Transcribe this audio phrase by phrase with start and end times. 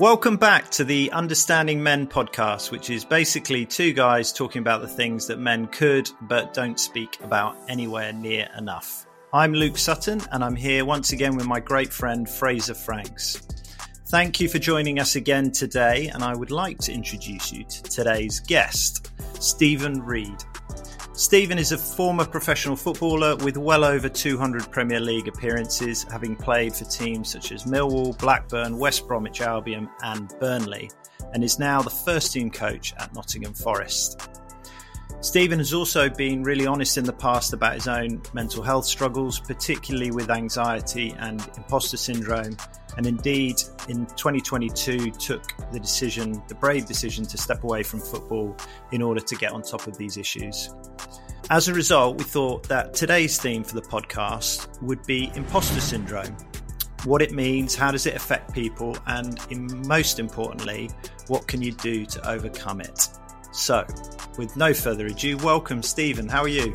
[0.00, 4.88] Welcome back to the Understanding Men podcast, which is basically two guys talking about the
[4.88, 9.04] things that men could but don't speak about anywhere near enough.
[9.34, 13.46] I'm Luke Sutton, and I'm here once again with my great friend Fraser Franks.
[14.06, 17.82] Thank you for joining us again today, and I would like to introduce you to
[17.82, 19.09] today's guest,
[19.40, 20.44] Steven Reid.
[21.14, 26.74] Steven is a former professional footballer with well over 200 Premier League appearances, having played
[26.74, 30.90] for teams such as Millwall, Blackburn, West Bromwich Albion, and Burnley,
[31.32, 34.39] and is now the first team coach at Nottingham Forest.
[35.22, 39.38] Steven has also been really honest in the past about his own mental health struggles,
[39.38, 42.56] particularly with anxiety and imposter syndrome,
[42.96, 43.56] and indeed
[43.90, 48.56] in 2022 took the decision, the brave decision to step away from football
[48.92, 50.70] in order to get on top of these issues.
[51.50, 56.34] As a result, we thought that today's theme for the podcast would be imposter syndrome.
[57.04, 59.38] What it means, how does it affect people, and
[59.86, 60.90] most importantly,
[61.26, 63.08] what can you do to overcome it?
[63.52, 63.84] So,
[64.38, 66.28] with no further ado, welcome Steven.
[66.28, 66.72] How are you?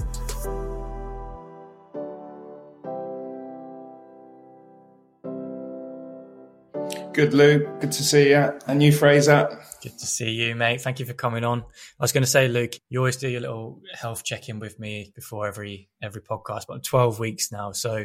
[7.13, 7.79] Good, Luke.
[7.79, 8.59] Good to see you.
[8.67, 9.57] And you, Fraser.
[9.81, 10.81] Good to see you, mate.
[10.81, 11.61] Thank you for coming on.
[11.61, 14.77] I was going to say, Luke, you always do your little health check in with
[14.77, 18.03] me before every every podcast, but I'm 12 weeks now, so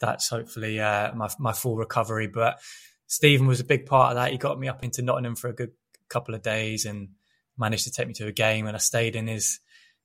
[0.00, 2.26] that's hopefully uh, my my full recovery.
[2.26, 2.58] But
[3.06, 4.32] Stephen was a big part of that.
[4.32, 5.72] He got me up into Nottingham for a good
[6.08, 7.08] couple of days and
[7.58, 9.60] managed to take me to a game, and I stayed in his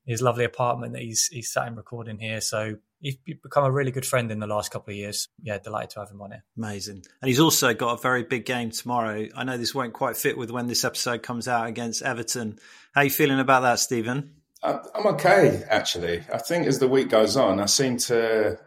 [0.06, 2.42] his lovely apartment that he's he's sat in recording here.
[2.42, 5.28] So he's become a really good friend in the last couple of years.
[5.42, 6.44] Yeah, delighted to have him on here.
[6.58, 7.04] Amazing.
[7.22, 9.28] And he's also got a very big game tomorrow.
[9.36, 12.60] I know this won't quite fit with when this episode comes out against Everton.
[12.94, 14.36] How are you feeling about that, Steven?
[14.64, 16.24] I'm okay, actually.
[16.32, 18.60] I think as the week goes on, I seem to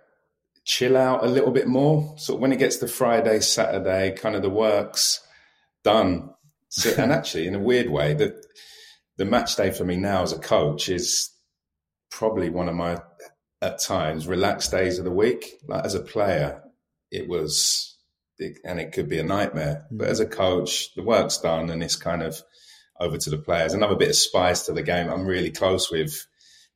[0.64, 2.14] chill out a little bit more.
[2.16, 5.20] So when it gets to Friday, Saturday, kind of the work's
[5.84, 6.30] done.
[6.69, 8.44] So, and actually, in a weird way, that
[9.16, 11.30] the match day for me now as a coach is
[12.10, 12.98] probably one of my
[13.62, 15.58] at times relaxed days of the week.
[15.66, 16.62] Like as a player,
[17.10, 17.97] it was,
[18.64, 19.84] and it could be a nightmare.
[19.86, 19.97] Mm-hmm.
[19.98, 22.42] But as a coach, the work's done and it's kind of
[23.00, 23.72] over to the players.
[23.72, 25.08] Another bit of spice to the game.
[25.08, 26.26] I'm really close with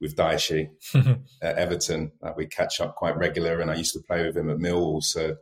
[0.01, 0.71] with Dyche
[1.43, 2.13] at Everton.
[2.23, 5.03] Uh, we catch up quite regular, and I used to play with him at Millwall.
[5.03, 5.37] So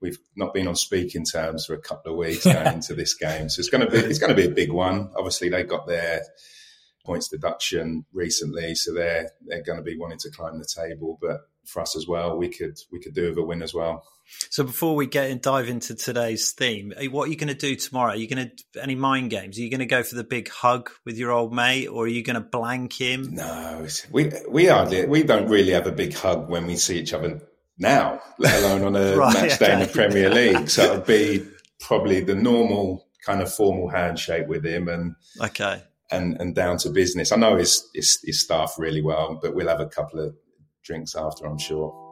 [0.00, 3.48] we've not been on speaking terms for a couple of weeks going into this game.
[3.48, 5.10] So it's going to be it's going to be a big one.
[5.16, 6.22] Obviously, they got their
[7.04, 11.18] points deduction recently, so they're they're going to be wanting to climb the table.
[11.20, 14.04] But for us as well, we could we could do with a win as well.
[14.50, 17.54] So before we get and dive into today's theme, eh, what are you going to
[17.54, 18.10] do tomorrow?
[18.10, 19.56] Are you going to any mind games?
[19.56, 22.08] Are you going to go for the big hug with your old mate, or are
[22.08, 23.36] you going to blank him?
[23.36, 27.12] No, we we hardly we don't really have a big hug when we see each
[27.12, 27.40] other
[27.78, 29.72] now, let alone on a right, match day okay.
[29.74, 30.68] in the Premier League.
[30.70, 31.46] So it'd be
[31.80, 36.90] probably the normal kind of formal handshake with him, and okay, and and down to
[36.90, 37.32] business.
[37.32, 40.34] I know his, his, his staff really well, but we'll have a couple of
[40.82, 42.02] drinks after, I'm sure.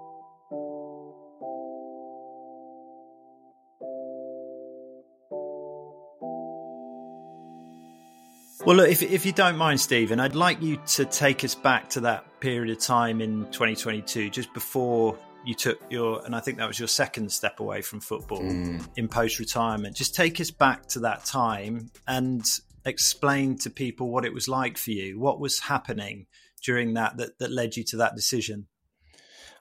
[8.67, 11.91] Well, look, if, if you don't mind, Steven, I'd like you to take us back
[11.91, 16.59] to that period of time in 2022, just before you took your, and I think
[16.59, 18.87] that was your second step away from football mm.
[18.97, 19.97] in post retirement.
[19.97, 22.45] Just take us back to that time and
[22.85, 25.19] explain to people what it was like for you.
[25.19, 26.27] What was happening
[26.63, 28.67] during that that, that led you to that decision?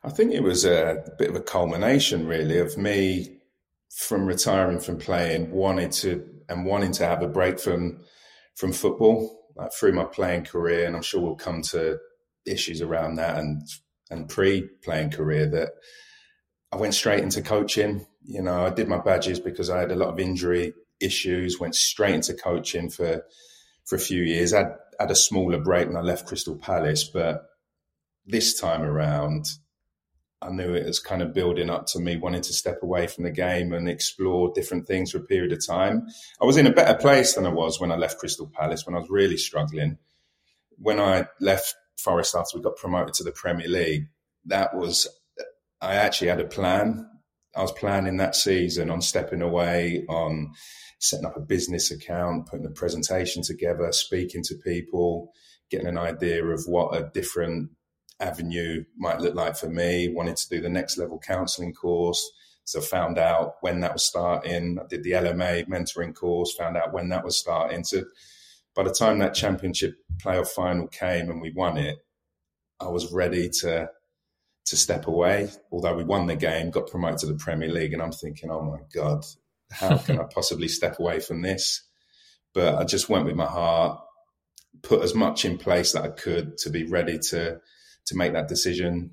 [0.03, 3.37] I think it was a bit of a culmination, really, of me
[3.89, 8.01] from retiring from playing, wanting to and wanting to have a break from
[8.55, 11.99] from football like through my playing career, and I'm sure we'll come to
[12.45, 13.61] issues around that and
[14.09, 15.69] and pre playing career that
[16.71, 18.05] I went straight into coaching.
[18.23, 21.75] You know, I did my badges because I had a lot of injury issues, went
[21.75, 23.23] straight into coaching for
[23.85, 24.53] for a few years.
[24.53, 27.43] I had, had a smaller break when I left Crystal Palace, but
[28.25, 29.45] this time around,
[30.41, 33.23] I knew it was kind of building up to me wanting to step away from
[33.23, 36.07] the game and explore different things for a period of time.
[36.41, 38.95] I was in a better place than I was when I left Crystal Palace, when
[38.95, 39.97] I was really struggling.
[40.77, 44.05] When I left Forest after we got promoted to the Premier League,
[44.45, 45.07] that was,
[45.81, 47.09] I actually had a plan.
[47.55, 50.51] I was planning that season on stepping away, on
[50.99, 55.31] setting up a business account, putting a presentation together, speaking to people,
[55.69, 57.69] getting an idea of what a different
[58.19, 62.27] avenue might look like for me, wanted to do the next level counseling course.
[62.65, 64.79] So found out when that was starting.
[64.79, 67.83] I did the LMA mentoring course, found out when that was starting.
[67.83, 68.03] So
[68.75, 71.97] by the time that championship playoff final came and we won it,
[72.79, 73.89] I was ready to
[74.65, 75.49] to step away.
[75.71, 78.61] Although we won the game, got promoted to the Premier League, and I'm thinking, oh
[78.61, 79.23] my god,
[79.71, 81.81] how can I possibly step away from this?
[82.53, 83.99] But I just went with my heart,
[84.81, 87.59] put as much in place that I could to be ready to
[88.05, 89.11] to make that decision.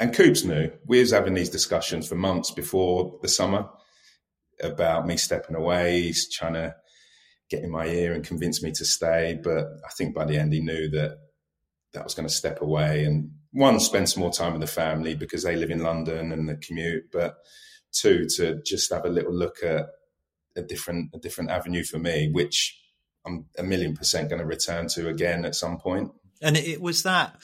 [0.00, 3.68] And Coops knew we was having these discussions for months before the summer
[4.60, 6.02] about me stepping away.
[6.02, 6.74] He's trying to
[7.50, 9.38] get in my ear and convince me to stay.
[9.42, 11.18] But I think by the end, he knew that
[11.92, 15.14] that was going to step away and one, spend some more time with the family
[15.14, 17.10] because they live in London and the commute.
[17.10, 17.36] But
[17.92, 19.86] two, to just have a little look at
[20.56, 22.78] a different a different avenue for me, which
[23.26, 26.12] I'm a million percent going to return to again at some point.
[26.42, 27.40] And it was that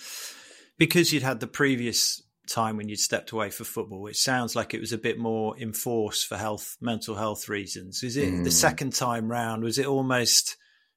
[0.78, 4.74] because you'd had the previous time when you'd stepped away for football, it sounds like
[4.74, 8.02] it was a bit more enforced for health, mental health reasons.
[8.02, 8.44] Is it mm.
[8.44, 9.62] the second time round?
[9.62, 10.56] Was it almost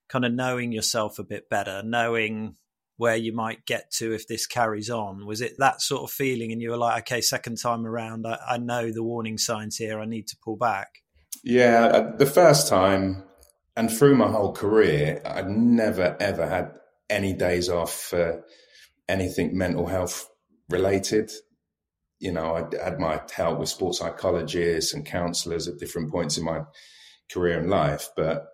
[0.10, 2.56] kind of knowing yourself a bit better, knowing
[2.98, 5.26] where you might get to if this carries on?
[5.26, 6.52] Was it that sort of feeling?
[6.52, 10.00] And you were like, okay, second time around, I, I know the warning signs here.
[10.00, 10.90] I need to pull back.
[11.44, 13.24] Yeah, uh, the first time
[13.76, 16.72] and through my whole career, I'd never ever had
[17.10, 18.44] any days off for
[19.08, 20.28] anything mental health
[20.70, 21.32] related.
[22.20, 26.44] You know, I had my help with sports psychologists and counselors at different points in
[26.44, 26.62] my
[27.32, 28.48] career and life, but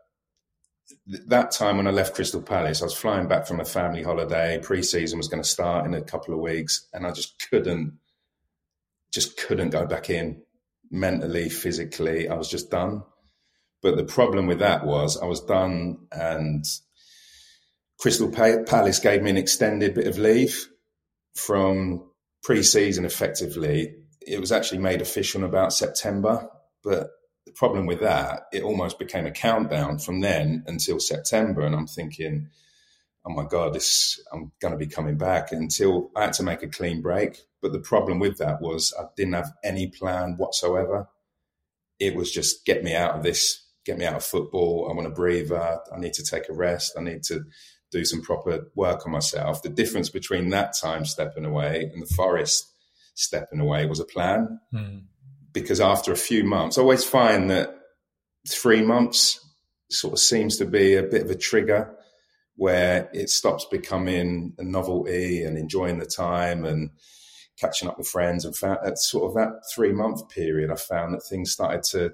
[1.27, 4.60] that time when I left Crystal Palace, I was flying back from a family holiday.
[4.62, 7.98] Pre-season was going to start in a couple of weeks, and I just couldn't,
[9.13, 10.42] just couldn't go back in
[10.92, 12.27] mentally, physically.
[12.27, 13.04] I was just done.
[13.81, 16.65] But the problem with that was I was done, and
[18.00, 20.68] Crystal Palace gave me an extended bit of leave
[21.36, 22.10] from
[22.44, 23.06] pre-season.
[23.06, 26.48] Effectively, it was actually made official in about September,
[26.84, 27.10] but
[27.46, 31.62] the problem with that, it almost became a countdown from then until September.
[31.62, 32.50] And I'm thinking,
[33.26, 36.64] oh my God, this I'm going to be coming back until I had to make
[36.64, 37.40] a clean break.
[37.62, 41.10] But the problem with that was I didn't have any plan whatsoever.
[42.00, 44.88] It was just get me out of this, get me out of football.
[44.90, 45.52] I want to breathe.
[45.52, 46.94] Uh, I need to take a rest.
[46.98, 47.44] I need to
[47.94, 49.62] do some proper work on myself.
[49.62, 52.69] The difference between that time stepping away and the forest
[53.13, 54.60] stepping away was a plan.
[54.74, 55.04] Mm
[55.54, 57.80] because after a few months, I always find that
[58.50, 59.40] three months
[59.90, 61.95] sort of seems to be a bit of a trigger
[62.56, 66.89] where it stops becoming a novelty and enjoying the time and
[67.60, 68.46] catching up with friends.
[68.46, 72.13] And found, at sort of that three month period, I found that things started to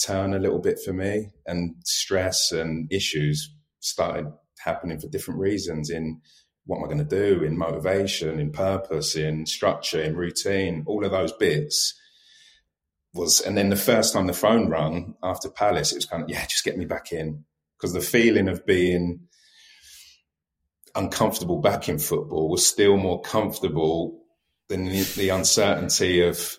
[0.00, 4.26] turn a little bit for me, and stress and issues started
[4.64, 5.90] happening for different reasons.
[5.90, 6.20] In
[6.66, 7.44] what am I going to do?
[7.44, 11.98] In motivation, in purpose, in structure, in routine, all of those bits
[13.14, 16.28] was, and then the first time the phone rang after Palace, it was kind of,
[16.28, 17.44] yeah, just get me back in.
[17.76, 19.20] Because the feeling of being
[20.94, 24.20] uncomfortable back in football was still more comfortable
[24.68, 26.58] than the, the uncertainty of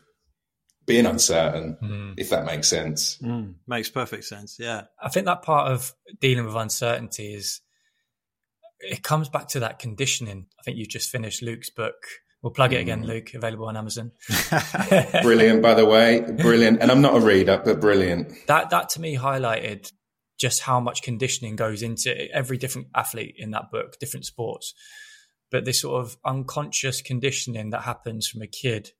[0.85, 2.13] being uncertain, mm.
[2.17, 3.19] if that makes sense.
[3.21, 4.57] Mm, makes perfect sense.
[4.59, 4.83] Yeah.
[4.99, 7.61] I think that part of dealing with uncertainty is
[8.79, 10.47] it comes back to that conditioning.
[10.59, 11.95] I think you just finished Luke's book
[12.41, 13.07] We'll plug it again, mm.
[13.07, 14.11] Luke, available on Amazon.
[15.21, 16.21] brilliant, by the way.
[16.21, 16.81] Brilliant.
[16.81, 18.31] And I'm not a reader, but brilliant.
[18.47, 19.91] That that to me highlighted
[20.39, 24.73] just how much conditioning goes into every different athlete in that book, different sports.
[25.51, 28.91] But this sort of unconscious conditioning that happens from a kid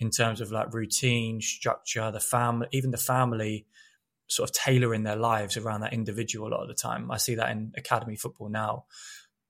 [0.00, 3.66] in terms of like routine, structure, the family, even the family
[4.26, 7.08] sort of tailoring their lives around that individual a lot of the time.
[7.12, 8.86] I see that in academy football now.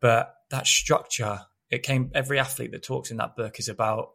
[0.00, 1.40] But that structure
[1.70, 4.10] it came every athlete that talks in that book is about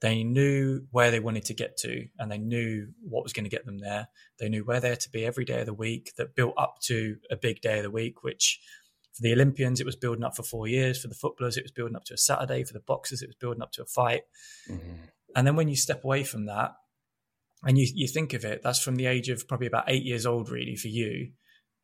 [0.00, 3.50] they knew where they wanted to get to and they knew what was going to
[3.50, 4.08] get them there.
[4.38, 6.76] They knew where they had to be every day of the week that built up
[6.84, 8.60] to a big day of the week, which
[9.12, 11.00] for the Olympians, it was building up for four years.
[11.00, 12.64] For the footballers, it was building up to a Saturday.
[12.64, 14.22] For the boxers, it was building up to a fight.
[14.70, 14.94] Mm-hmm.
[15.36, 16.72] And then when you step away from that
[17.62, 20.24] and you, you think of it, that's from the age of probably about eight years
[20.24, 21.32] old, really, for you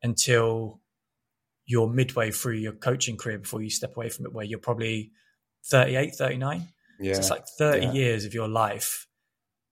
[0.01, 0.81] until
[1.67, 5.11] you're midway through your coaching career before you step away from it, where you're probably
[5.65, 6.67] 38, 39.
[6.99, 7.13] Yeah.
[7.13, 7.91] So it's like 30 yeah.
[7.91, 9.05] years of your life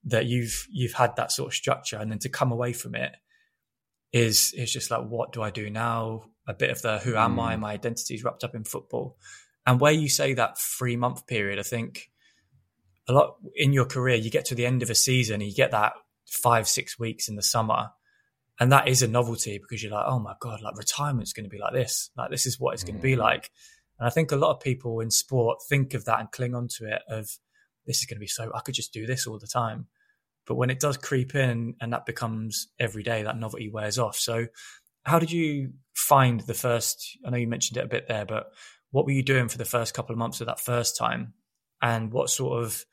[0.04, 3.14] that you've you've had that sort of structure, and then to come away from it
[4.14, 6.26] is is just like, what do I do now?
[6.48, 7.42] A bit of the who am mm.
[7.42, 7.56] I?
[7.56, 9.18] My identity is wrapped up in football,
[9.66, 12.12] and where you say that three month period, I think
[13.08, 15.56] a lot in your career, you get to the end of a season, and you
[15.56, 15.94] get that
[16.28, 17.90] five six weeks in the summer
[18.60, 21.50] and that is a novelty because you're like, oh my god, like retirement's going to
[21.50, 22.10] be like this.
[22.18, 23.20] Like this is what it's going to be mm.
[23.20, 23.52] like.
[24.00, 26.68] And I think a lot of people in sport think of that and cling on
[26.78, 27.30] to it of
[27.86, 29.88] this is going to be so I could just do this all the time.
[30.48, 34.16] But when it does creep in and that becomes every day, that novelty wears off.
[34.18, 34.48] So
[35.04, 37.18] how did you find the first?
[37.26, 38.52] I know you mentioned it a bit there, but
[38.92, 41.34] what were you doing for the first couple of months of that first time,
[41.82, 42.86] and what sort of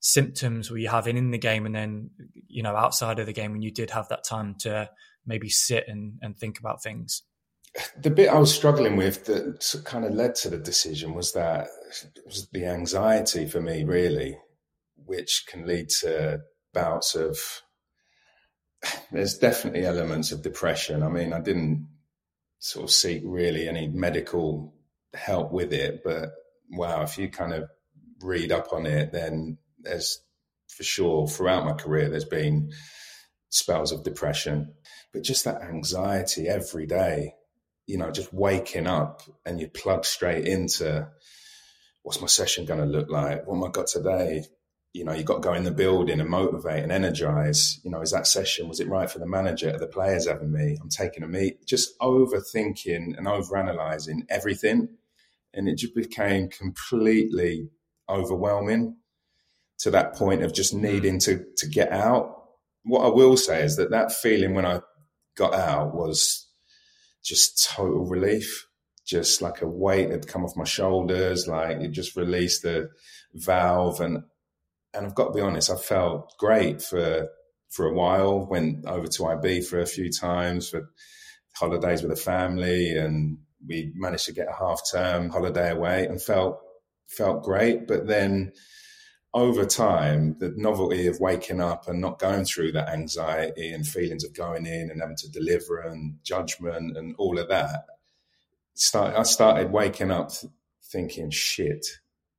[0.00, 2.10] symptoms were you having in the game, and then
[2.48, 4.88] you know outside of the game when you did have that time to
[5.26, 7.22] maybe sit and, and think about things?
[8.00, 11.68] The bit I was struggling with that kind of led to the decision was that
[12.24, 14.38] was the anxiety for me, really,
[15.04, 16.40] which can lead to
[16.72, 17.38] bouts of.
[19.10, 21.02] There's definitely elements of depression.
[21.02, 21.88] I mean, I didn't
[22.60, 24.74] sort of seek really any medical
[25.14, 26.30] help with it, but
[26.70, 27.68] wow, if you kind of
[28.20, 30.20] read up on it, then there's
[30.68, 32.72] for sure throughout my career, there's been
[33.50, 34.74] spells of depression,
[35.12, 37.34] but just that anxiety every day,
[37.86, 41.08] you know, just waking up and you plug straight into
[42.02, 43.46] what's my session going to look like?
[43.46, 44.44] What am I got today?
[44.92, 47.80] You know, you got to go in the building and motivate and energize.
[47.82, 49.74] You know, is that session, was it right for the manager?
[49.74, 50.76] Are the players having me?
[50.80, 51.66] I'm taking a meet.
[51.66, 54.88] Just overthinking and overanalyzing everything.
[55.54, 57.70] And it just became completely
[58.08, 58.96] overwhelming
[59.80, 60.82] to that point of just hmm.
[60.82, 62.38] needing to, to get out
[62.88, 64.80] what I will say is that that feeling when I
[65.36, 66.48] got out was
[67.22, 68.66] just total relief.
[69.06, 72.90] Just like a weight had come off my shoulders, like it just released the
[73.32, 74.22] valve, and
[74.92, 77.26] and I've got to be honest, I felt great for
[77.70, 78.46] for a while.
[78.46, 80.90] Went over to IB for a few times for
[81.54, 86.20] holidays with the family, and we managed to get a half term holiday away, and
[86.20, 86.58] felt
[87.06, 87.88] felt great.
[87.88, 88.52] But then
[89.38, 94.24] over time, the novelty of waking up and not going through that anxiety and feelings
[94.24, 97.86] of going in and having to deliver and judgment and all of that,
[98.74, 100.32] start, I started waking up
[100.84, 101.86] thinking, shit,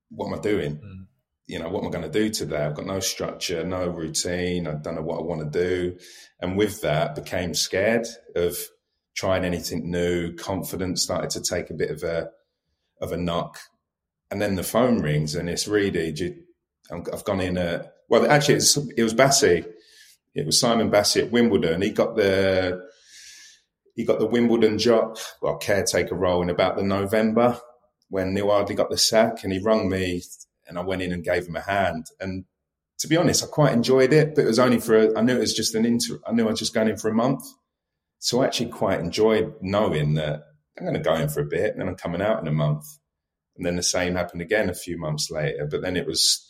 [0.09, 0.75] what am I doing?
[0.77, 1.05] Mm.
[1.47, 2.63] You know, what am I going to do today?
[2.63, 4.67] I've got no structure, no routine.
[4.67, 5.97] I don't know what I want to do.
[6.39, 8.57] And with that, became scared of
[9.15, 10.35] trying anything new.
[10.35, 12.29] Confidence started to take a bit of a,
[13.01, 13.57] of a knock.
[14.29, 16.11] And then the phone rings and it's really,
[16.91, 17.57] I've gone in.
[17.57, 19.65] Uh, well, actually, it was Bassey.
[20.35, 21.81] It was Simon Bassey at Wimbledon.
[21.81, 22.87] He got the
[23.95, 27.59] he got the Wimbledon job, well, caretaker role in about the November
[28.07, 30.23] when Neil Ardley got the sack, and he rung me,
[30.67, 32.07] and I went in and gave him a hand.
[32.19, 32.45] And
[32.99, 35.35] to be honest, I quite enjoyed it, but it was only for a, I knew
[35.35, 36.19] it was just an inter.
[36.25, 37.43] I knew I was just going in for a month,
[38.19, 40.43] so I actually quite enjoyed knowing that
[40.77, 42.51] I'm going to go in for a bit, and then I'm coming out in a
[42.51, 42.85] month.
[43.57, 46.48] And then the same happened again a few months later, but then it was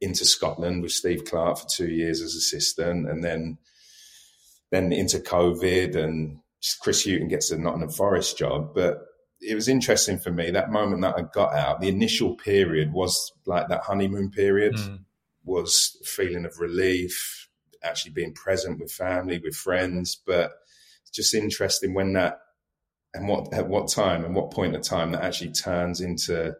[0.00, 3.58] into Scotland with Steve Clarke for two years as assistant, and then
[4.70, 6.40] then into COVID, and
[6.80, 8.74] Chris Hughton gets the Nottingham Forest job.
[8.74, 8.98] But
[9.40, 11.80] it was interesting for me that moment that I got out.
[11.80, 15.00] The initial period was like that honeymoon period, mm.
[15.44, 17.48] was feeling of relief,
[17.82, 20.20] actually being present with family, with friends.
[20.26, 20.52] But
[21.02, 22.38] it's just interesting when that
[23.14, 26.54] and what at what time and what point of time that actually turns into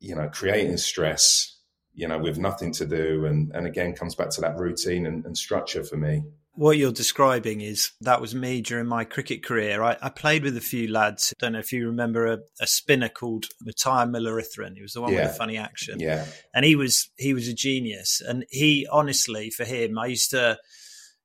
[0.00, 1.53] you know creating stress
[1.94, 3.24] you know, with nothing to do.
[3.26, 6.24] And, and again, comes back to that routine and, and structure for me.
[6.56, 9.82] What you're describing is that was me during my cricket career.
[9.82, 11.34] I, I played with a few lads.
[11.36, 14.76] I don't know if you remember a, a spinner called Matthias Müller-Ytteren.
[14.76, 15.22] He was the one yeah.
[15.22, 15.98] with the funny action.
[15.98, 16.26] Yeah.
[16.54, 18.22] And he was he was a genius.
[18.24, 20.58] And he honestly, for him, I used to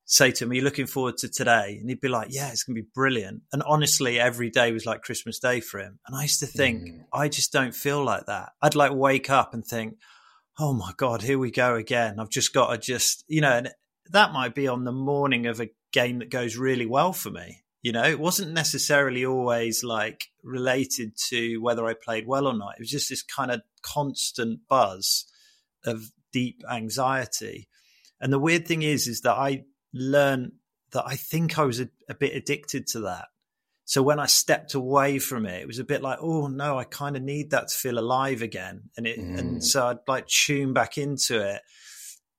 [0.05, 1.77] say to him, Are you looking forward to today?
[1.79, 3.43] And he'd be like, Yeah, it's going to be brilliant.
[3.53, 5.99] And honestly, every day was like Christmas Day for him.
[6.07, 7.03] And I used to think, mm.
[7.13, 8.53] I just don't feel like that.
[8.63, 9.97] I'd like wake up and think,
[10.60, 12.20] oh my god, here we go again.
[12.20, 13.72] I've just got to just you know, and
[14.12, 17.63] that might be on the morning of a game that goes really well for me.
[17.82, 22.74] You know, it wasn't necessarily always like related to whether I played well or not.
[22.75, 25.25] It was just this kind of constant buzz
[25.86, 27.70] of deep anxiety.
[28.20, 29.63] And the weird thing is, is that I
[29.94, 30.54] learned
[30.92, 33.28] that I think I was a, a bit addicted to that.
[33.89, 36.84] So when I stepped away from it, it was a bit like, oh no, I
[36.84, 38.91] kind of need that to feel alive again.
[38.96, 39.36] And it, mm.
[39.36, 41.63] and so I'd like tune back into it,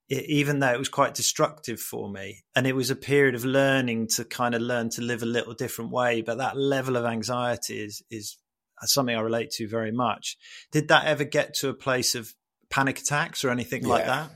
[0.09, 2.45] it, even though it was quite destructive for me.
[2.55, 5.53] And it was a period of learning to kind of learn to live a little
[5.53, 6.23] different way.
[6.23, 8.39] But that level of anxiety is, is
[8.83, 10.37] something I relate to very much.
[10.71, 12.33] Did that ever get to a place of
[12.69, 13.89] panic attacks or anything yeah.
[13.89, 14.31] like that?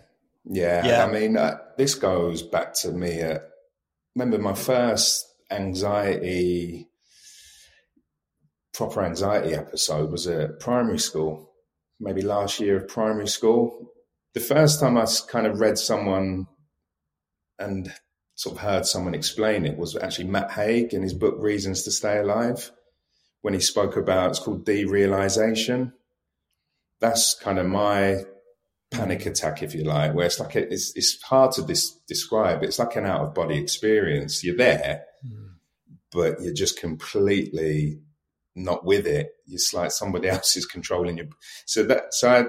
[0.47, 0.85] Yeah.
[0.85, 1.05] yeah.
[1.05, 3.23] I mean, uh, this goes back to me.
[3.23, 3.39] Uh,
[4.17, 6.89] remember my first anxiety
[8.75, 11.51] proper anxiety episode was at primary school,
[12.01, 13.93] maybe last year of primary school.
[14.35, 16.49] The first time I kind of read someone
[17.59, 17.93] and
[18.35, 21.93] sort of heard someone explain it was actually Matt Haig in his book Reasons to
[21.93, 22.73] Stay Alive,
[23.43, 25.93] when he spoke about it's called derealization.
[27.01, 28.25] That's kind of my
[28.91, 32.65] panic attack, if you like, where it's like a, it's, it's hard to dis- describe.
[32.65, 34.43] It's like an out of body experience.
[34.43, 35.51] You're there, mm
[36.15, 37.99] but you're just completely
[38.55, 39.31] not with it.
[39.47, 41.31] It's like somebody else is controlling you.
[41.67, 42.45] So that so I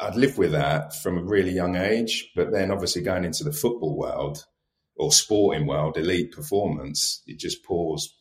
[0.00, 3.52] I'd lived with that from a really young age, but then obviously going into the
[3.52, 4.46] football world
[4.96, 8.16] or sporting world, elite performance, it just pours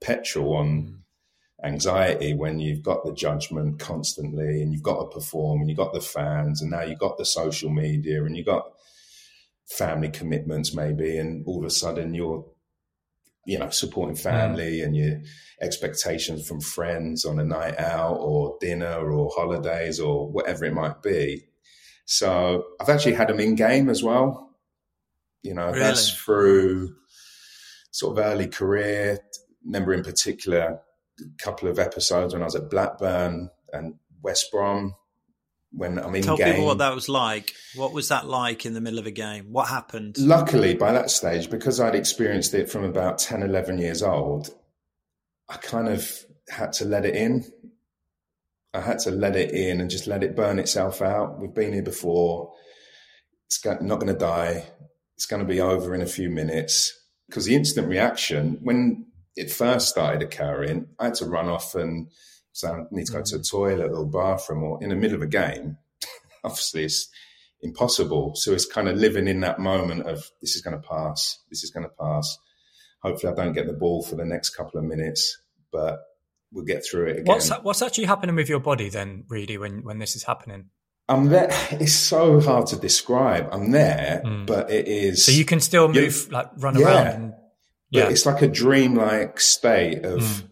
[0.00, 1.66] petrol on mm.
[1.66, 5.92] anxiety when you've got the judgment constantly and you've got to perform and you've got
[5.92, 8.70] the fans and now you've got the social media and you've got
[9.66, 12.44] family commitments maybe and all of a sudden you're
[13.46, 14.84] you know supporting family mm.
[14.84, 15.20] and your
[15.60, 21.02] expectations from friends on a night out or dinner or holidays or whatever it might
[21.02, 21.46] be
[22.04, 24.50] so i've actually had them in game as well
[25.42, 25.78] you know really?
[25.78, 26.94] that's through
[27.90, 29.18] sort of early career
[29.64, 30.80] remember in particular
[31.20, 34.94] a couple of episodes when i was at blackburn and west brom
[35.76, 36.52] when I'm in Tell game.
[36.52, 37.54] people what that was like.
[37.74, 39.52] What was that like in the middle of a game?
[39.52, 40.16] What happened?
[40.18, 44.54] Luckily, by that stage, because I'd experienced it from about 10, 11 years old,
[45.48, 46.10] I kind of
[46.48, 47.44] had to let it in.
[48.72, 51.40] I had to let it in and just let it burn itself out.
[51.40, 52.52] We've been here before.
[53.46, 54.64] It's not going to die.
[55.16, 56.92] It's going to be over in a few minutes.
[57.28, 62.08] Because the instant reaction, when it first started occurring, I had to run off and
[62.54, 63.56] so I need to go to the mm-hmm.
[63.56, 65.76] toilet or bathroom or in the middle of a game.
[66.44, 67.08] Obviously, it's
[67.60, 68.36] impossible.
[68.36, 71.40] So it's kind of living in that moment of this is going to pass.
[71.50, 72.38] This is going to pass.
[73.02, 75.36] Hopefully, I don't get the ball for the next couple of minutes,
[75.72, 75.98] but
[76.52, 77.24] we'll get through it again.
[77.26, 80.70] What's what's actually happening with your body then, really, when when this is happening?
[81.08, 81.48] I'm there.
[81.72, 83.48] It's so hard to describe.
[83.50, 84.46] I'm there, mm.
[84.46, 85.26] but it is.
[85.26, 87.06] So you can still move, like run yeah, around.
[87.06, 87.34] And,
[87.90, 90.20] yeah, it's like a dreamlike state of.
[90.20, 90.50] Mm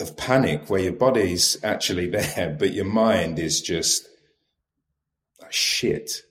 [0.00, 4.08] of panic where your body's actually there, but your mind is just
[5.40, 6.22] like, shit,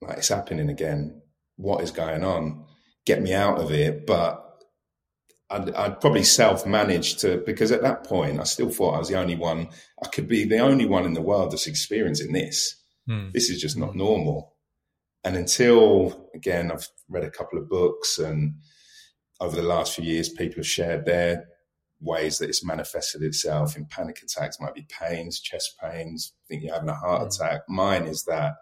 [0.00, 1.22] like it's happening again.
[1.56, 2.64] What is going on?
[3.04, 4.06] Get me out of it.
[4.06, 4.46] But
[5.50, 9.08] I'd, I'd probably self manage to, because at that point, I still thought I was
[9.08, 9.68] the only one.
[10.02, 12.76] I could be the only one in the world that's experiencing this.
[13.08, 13.32] Mm.
[13.32, 14.56] This is just not normal.
[15.22, 18.54] And until, again, I've read a couple of books and
[19.40, 21.46] over the last few years, people have shared their
[22.00, 26.74] ways that it's manifested itself in panic attacks might be pains, chest pains, think you're
[26.74, 27.26] having a heart mm.
[27.26, 27.62] attack.
[27.68, 28.54] Mine is that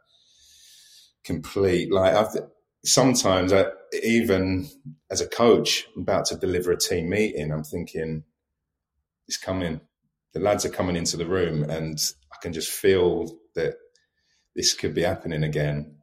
[1.25, 2.37] complete, like I've,
[2.85, 3.67] sometimes I,
[4.03, 4.69] even
[5.11, 8.25] as a coach, I'm about to deliver a team meeting, I'm thinking,
[9.27, 9.81] it's coming.
[10.35, 11.99] The lads are coming into the room and
[12.33, 13.75] I can just feel that
[14.55, 15.97] this could be happening again.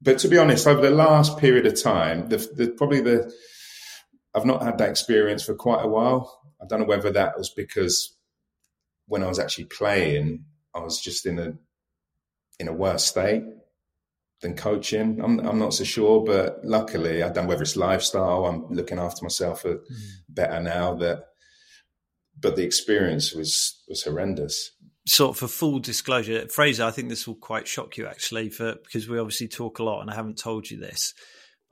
[0.00, 3.32] But to be honest, over the last period of time, the, the probably the,
[4.34, 6.38] I've not had that experience for quite a while.
[6.60, 8.16] I don't know whether that was because
[9.06, 10.44] when I was actually playing,
[10.74, 11.54] I was just in a
[12.58, 13.44] in a worse state
[14.40, 15.20] than coaching.
[15.22, 18.46] I'm I'm not so sure, but luckily I don't know whether it's lifestyle.
[18.46, 19.80] I'm looking after myself mm.
[20.28, 20.94] better now.
[20.94, 21.24] That,
[22.38, 24.72] but the experience was was horrendous.
[25.06, 28.74] Sort of for full disclosure, Fraser, I think this will quite shock you actually, for
[28.84, 31.14] because we obviously talk a lot, and I haven't told you this.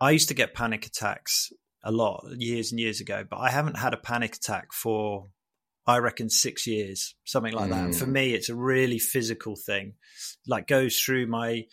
[0.01, 1.51] I used to get panic attacks
[1.87, 5.29] a lot years and years ago, but I haven't had a panic attack for
[5.87, 7.85] I reckon six years, something like that.
[7.85, 8.12] And for mm.
[8.12, 9.94] me, it's a really physical thing.
[10.46, 11.66] Like goes through my.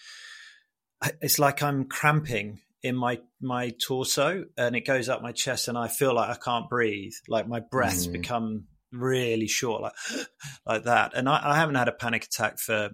[1.20, 5.78] It's like I'm cramping in my my torso, and it goes up my chest, and
[5.78, 7.14] I feel like I can't breathe.
[7.28, 8.14] Like my breaths mm.
[8.14, 9.94] become really short, like
[10.66, 11.14] like that.
[11.16, 12.92] And I, I haven't had a panic attack for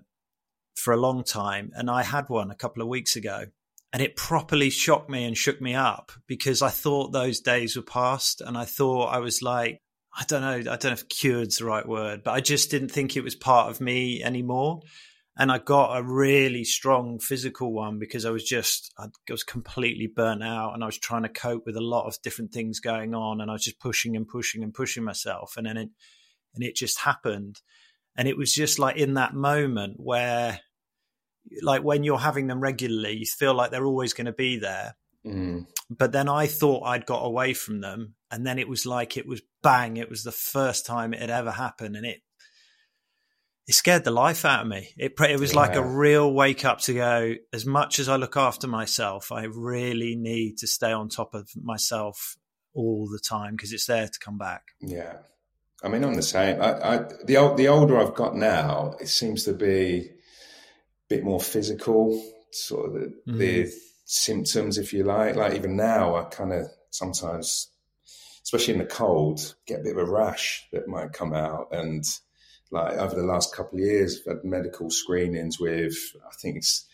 [0.76, 3.44] for a long time, and I had one a couple of weeks ago,
[3.92, 7.82] and it properly shocked me and shook me up because I thought those days were
[7.82, 9.82] past and I thought I was like,
[10.16, 12.90] I don't know, I don't know if cured's the right word, but I just didn't
[12.90, 14.82] think it was part of me anymore.
[15.38, 20.12] And I got a really strong physical one because I was just, I was completely
[20.14, 23.16] burnt out and I was trying to cope with a lot of different things going
[23.16, 23.40] on.
[23.40, 25.54] And I was just pushing and pushing and pushing myself.
[25.56, 25.90] And then it,
[26.56, 27.62] and it just happened.
[28.18, 30.60] And it was just like in that moment where
[31.62, 34.96] like when you're having them regularly, you feel like they're always going to be there.
[35.26, 35.68] Mm.
[35.90, 39.28] But then I thought I'd got away from them, and then it was like it
[39.28, 39.98] was bang!
[39.98, 42.22] It was the first time it had ever happened, and it
[43.68, 44.90] it scared the life out of me.
[44.98, 45.60] It it was yeah.
[45.60, 47.36] like a real wake up to go.
[47.54, 51.50] As much as I look after myself, I really need to stay on top of
[51.62, 52.38] myself
[52.74, 54.64] all the time because it's there to come back.
[54.80, 55.18] Yeah,
[55.84, 56.62] I mean, I'm the same.
[56.62, 60.12] I, I, the the older I've got now, it seems to be
[61.10, 63.38] bit more physical, sort of the, mm.
[63.38, 63.72] the
[64.06, 65.36] symptoms, if you like.
[65.36, 67.70] Like even now, I kind of sometimes,
[68.44, 71.68] especially in the cold, get a bit of a rash that might come out.
[71.72, 72.04] And
[72.72, 75.96] like over the last couple of years, I've had medical screenings with,
[76.26, 76.86] I think it's,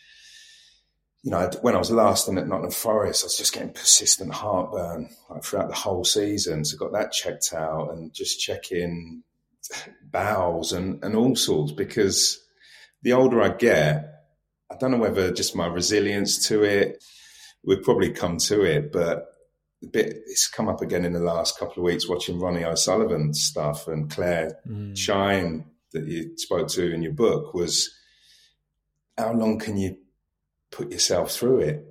[1.24, 4.32] you know, when I was last in at Nottingham Forest, I was just getting persistent
[4.32, 6.64] heartburn like throughout the whole season.
[6.64, 9.24] So got that checked out and just checking
[10.04, 12.45] bowels and, and all sorts because
[13.06, 14.24] the older I get,
[14.72, 17.04] I don't know whether just my resilience to it
[17.64, 19.28] would probably come to it, but
[19.84, 23.36] a bit it's come up again in the last couple of weeks watching Ronnie O'Sullivan
[23.36, 24.98] stuff and Claire mm.
[24.98, 27.96] Shine that you spoke to in your book was
[29.16, 29.98] how long can you
[30.72, 31.86] put yourself through it?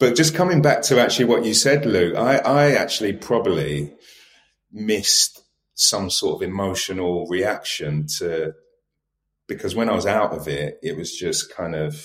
[0.00, 3.94] But just coming back to actually what you said, Luke, I, I actually probably
[4.72, 5.42] missed
[5.74, 8.52] some sort of emotional reaction to
[9.46, 12.04] because when I was out of it, it was just kind of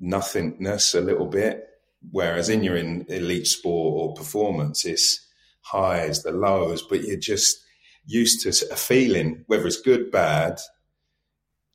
[0.00, 1.66] nothingness a little bit.
[2.10, 5.26] Whereas in your in elite sport or performance, it's
[5.62, 7.64] highs, the lows, but you're just
[8.06, 10.60] used to a feeling, whether it's good, bad.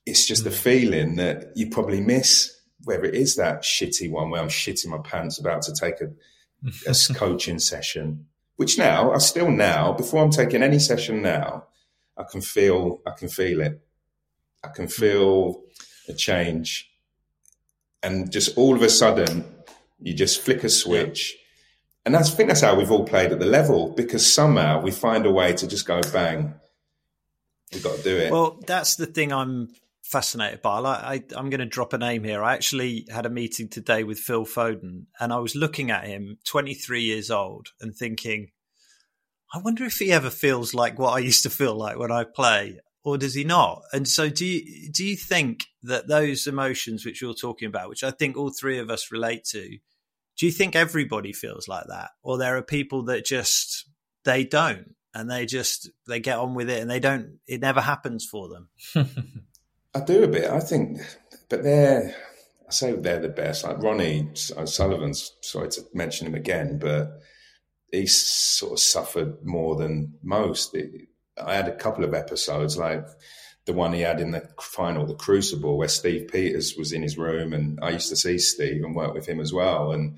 [0.06, 0.54] It's just a mm.
[0.54, 5.00] feeling that you probably miss, whether it is that shitty one where I'm shitting my
[5.00, 6.12] pants about to take a,
[6.88, 11.66] a coaching session, which now I still now before I'm taking any session now,
[12.18, 13.82] I can feel I can feel it.
[14.64, 15.64] I can feel
[16.08, 16.90] a change,
[18.04, 19.46] and just all of a sudden,
[20.00, 21.34] you just flick a switch.
[21.34, 21.40] Yeah.
[22.06, 24.92] And that's, I think that's how we've all played at the level because somehow we
[24.92, 26.56] find a way to just go bang.
[27.72, 28.32] We've got to do it.
[28.32, 29.70] Well, that's the thing I'm
[30.02, 30.80] fascinated by.
[30.80, 32.42] I, am going to drop a name here.
[32.42, 36.40] I actually had a meeting today with Phil Foden, and I was looking at him,
[36.46, 38.50] 23 years old, and thinking,
[39.54, 42.24] I wonder if he ever feels like what I used to feel like when I
[42.24, 43.82] play or does he not?
[43.92, 48.04] And so, do you do you think that those emotions which you're talking about, which
[48.04, 49.78] I think all three of us relate to,
[50.38, 53.90] do you think everybody feels like that, or there are people that just
[54.24, 57.82] they don't, and they just they get on with it, and they don't, it never
[57.82, 58.70] happens for them.
[59.96, 60.50] I do a bit.
[60.50, 61.00] I think,
[61.50, 62.16] but they're.
[62.68, 63.64] I say they're the best.
[63.64, 65.34] Like Ronnie uh, Sullivan's.
[65.42, 67.10] Sorry to mention him again, but
[67.92, 70.76] he sort of suffered more than most.
[70.76, 71.09] It,
[71.46, 73.06] I had a couple of episodes like
[73.66, 77.18] the one he had in the final, the Crucible, where Steve Peters was in his
[77.18, 80.18] room, and I used to see Steve and work with him as well, and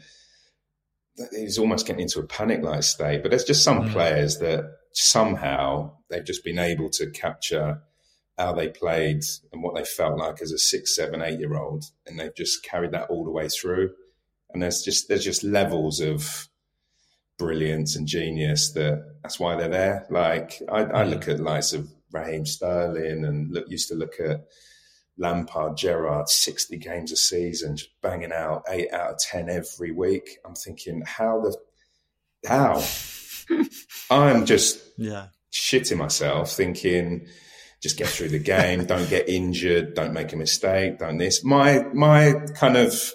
[1.32, 3.22] he's almost getting into a panic-like state.
[3.22, 3.92] But there's just some mm.
[3.92, 7.82] players that somehow they've just been able to capture
[8.38, 12.36] how they played and what they felt like as a six, seven, eight-year-old, and they've
[12.36, 13.92] just carried that all the way through.
[14.54, 16.48] And there's just there's just levels of
[17.42, 20.06] brilliance and genius that that's why they're there.
[20.12, 21.10] Like I, I hmm.
[21.10, 24.46] look at likes of Raheem Sterling and look used to look at
[25.18, 30.38] Lampard, Gerrard, 60 games a season, just banging out eight out of 10 every week.
[30.46, 31.58] I'm thinking, how the,
[32.48, 32.84] how?
[34.12, 35.28] I'm just yeah.
[35.52, 37.26] shitting myself thinking,
[37.82, 41.44] just get through the game, don't get injured, don't make a mistake, don't this.
[41.44, 43.14] My, my kind of,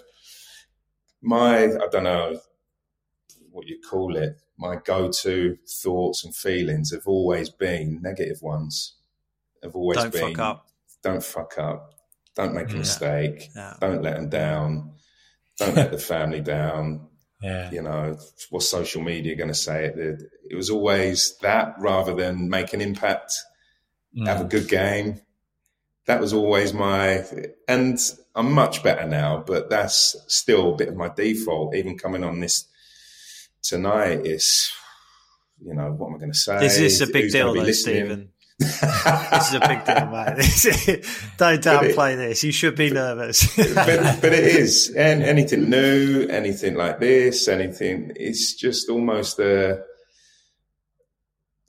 [1.21, 2.39] my, I don't know,
[3.57, 8.93] what you call it, my go-to thoughts and feelings have always been negative ones.
[9.63, 10.67] Have always don't been fuck up.
[11.03, 11.93] Don't fuck up.
[12.35, 12.77] Don't make a yeah.
[12.77, 13.49] mistake.
[13.55, 13.73] Yeah.
[13.81, 14.91] Don't let them down.
[15.57, 17.01] Don't let the family down.
[17.39, 17.69] Yeah.
[17.69, 18.17] You know,
[18.49, 19.85] what's social media going to say?
[19.85, 23.31] It, it was always that rather than make an impact,
[24.17, 24.25] mm.
[24.25, 25.21] have a good game.
[26.07, 27.23] That was always my,
[27.67, 27.99] and
[28.33, 32.39] I'm much better now, but that's still a bit of my default, even coming on
[32.39, 32.67] this
[33.61, 34.71] tonight is,
[35.63, 36.59] you know, what am I going to say?
[36.59, 38.29] This is a big Who's deal, though, Steven.
[38.59, 41.05] this is a big deal, mate.
[41.37, 42.43] Don't downplay it, this.
[42.43, 43.55] You should be nervous.
[43.75, 44.93] but, but it is.
[44.97, 49.71] And anything new, anything like this, anything, it's just almost a.
[49.71, 49.81] Uh,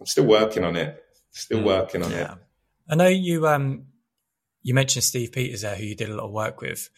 [0.00, 1.02] I'm still working on it.
[1.32, 2.32] Still mm, working on yeah.
[2.32, 2.38] it.
[2.90, 3.86] I know you um
[4.62, 6.88] you mentioned Steve Peters there, who you did a lot of work with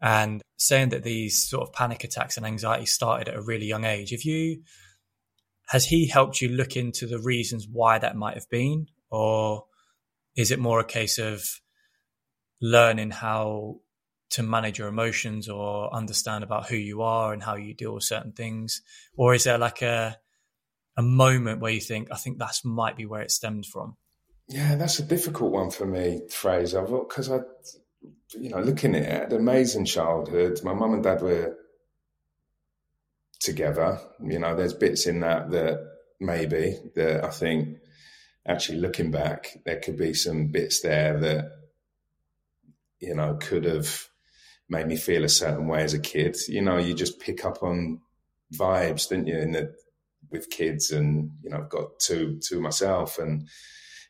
[0.00, 3.84] and saying that these sort of panic attacks and anxiety started at a really young
[3.84, 4.10] age.
[4.10, 4.62] Have you
[5.68, 9.64] has he helped you look into the reasons why that might have been, or
[10.36, 11.42] is it more a case of
[12.60, 13.80] learning how
[14.30, 18.04] to manage your emotions or understand about who you are and how you deal with
[18.04, 18.82] certain things,
[19.16, 20.18] or is there like a
[20.96, 23.96] a moment where you think, I think that's might be where it stemmed from?
[24.48, 27.40] Yeah, that's a difficult one for me, Fraser, because I
[28.30, 30.60] you know, looking at it, an amazing childhood.
[30.64, 31.56] My mum and dad were
[33.40, 34.00] together.
[34.22, 35.78] You know, there's bits in that that
[36.20, 37.78] maybe that I think
[38.46, 41.50] actually looking back, there could be some bits there that,
[43.00, 44.08] you know, could have
[44.68, 46.36] made me feel a certain way as a kid.
[46.48, 48.00] You know, you just pick up on
[48.54, 49.74] vibes, didn't you, in the
[50.30, 53.48] with kids and, you know, I've got two two myself and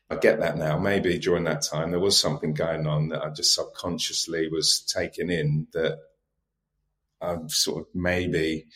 [0.09, 0.77] I get that now.
[0.77, 5.29] Maybe during that time there was something going on that I just subconsciously was taking
[5.29, 5.97] in that
[7.21, 8.67] I've sort of maybe,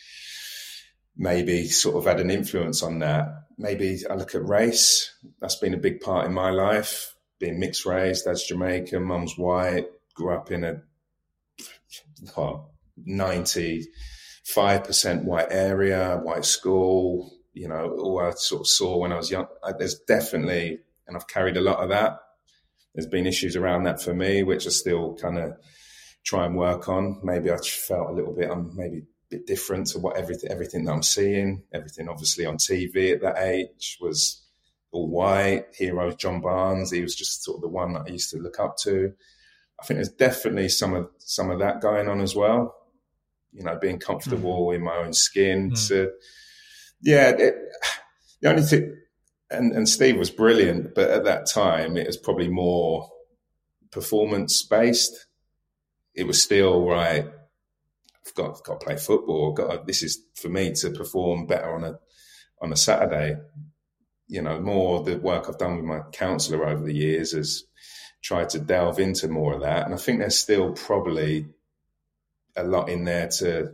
[1.16, 3.28] maybe sort of had an influence on that.
[3.58, 5.14] Maybe I look at race.
[5.40, 7.14] That's been a big part in my life.
[7.38, 9.86] Being mixed race, dad's Jamaican, mum's white.
[10.14, 10.82] Grew up in a
[12.36, 13.86] well, ninety
[14.44, 17.32] five percent white area, white school.
[17.52, 19.46] You know, all I sort of saw when I was young.
[19.62, 22.18] I, there's definitely, and I've carried a lot of that.
[22.94, 25.56] There's been issues around that for me, which I still kind of
[26.24, 27.20] try and work on.
[27.22, 30.84] Maybe I felt a little bit, I'm maybe a bit different to what everything, everything
[30.84, 31.62] that I'm seeing.
[31.72, 34.44] Everything obviously on TV at that age was
[34.92, 35.66] all white.
[35.74, 38.58] Hero John Barnes, he was just sort of the one that I used to look
[38.58, 39.12] up to.
[39.80, 42.74] I think there's definitely some of some of that going on as well.
[43.52, 44.76] You know, being comfortable mm.
[44.76, 45.72] in my own skin.
[45.72, 45.78] Mm.
[45.78, 46.10] So,
[47.02, 47.54] yeah, it,
[48.40, 48.99] the only thing,
[49.50, 53.10] and, and Steve was brilliant, but at that time it was probably more
[53.90, 55.26] performance based.
[56.14, 57.26] It was still right.
[58.26, 59.52] I've got, I've got to play football.
[59.52, 61.98] Got this is for me to perform better on a
[62.60, 63.36] on a Saturday.
[64.28, 67.64] You know, more the work I've done with my counsellor over the years has
[68.22, 71.46] tried to delve into more of that, and I think there's still probably
[72.56, 73.72] a lot in there to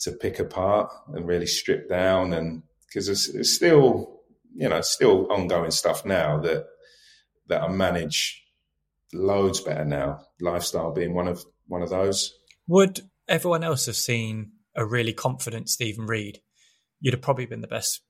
[0.00, 4.17] to pick apart and really strip down, and because it's, there's still
[4.54, 6.66] you know, still ongoing stuff now that
[7.48, 8.44] that I manage
[9.12, 10.20] loads better now.
[10.40, 12.34] Lifestyle being one of one of those.
[12.66, 16.40] Would everyone else have seen a really confident Steven Reid?
[17.00, 18.02] You'd have probably been the best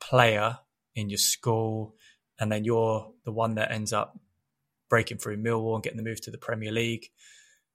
[0.00, 0.58] player
[0.94, 1.94] in your school,
[2.38, 4.18] and then you're the one that ends up
[4.88, 7.06] breaking through Millwall and getting the move to the Premier League.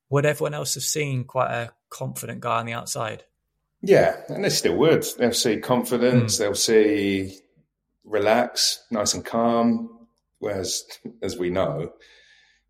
[0.09, 3.23] Would everyone else have seen quite a confident guy on the outside?
[3.81, 5.05] Yeah, and they still would.
[5.17, 6.35] They'll see confidence.
[6.35, 6.39] Mm.
[6.39, 7.39] They'll see
[8.03, 10.07] relax, nice and calm.
[10.39, 10.83] Whereas,
[11.21, 11.93] as we know,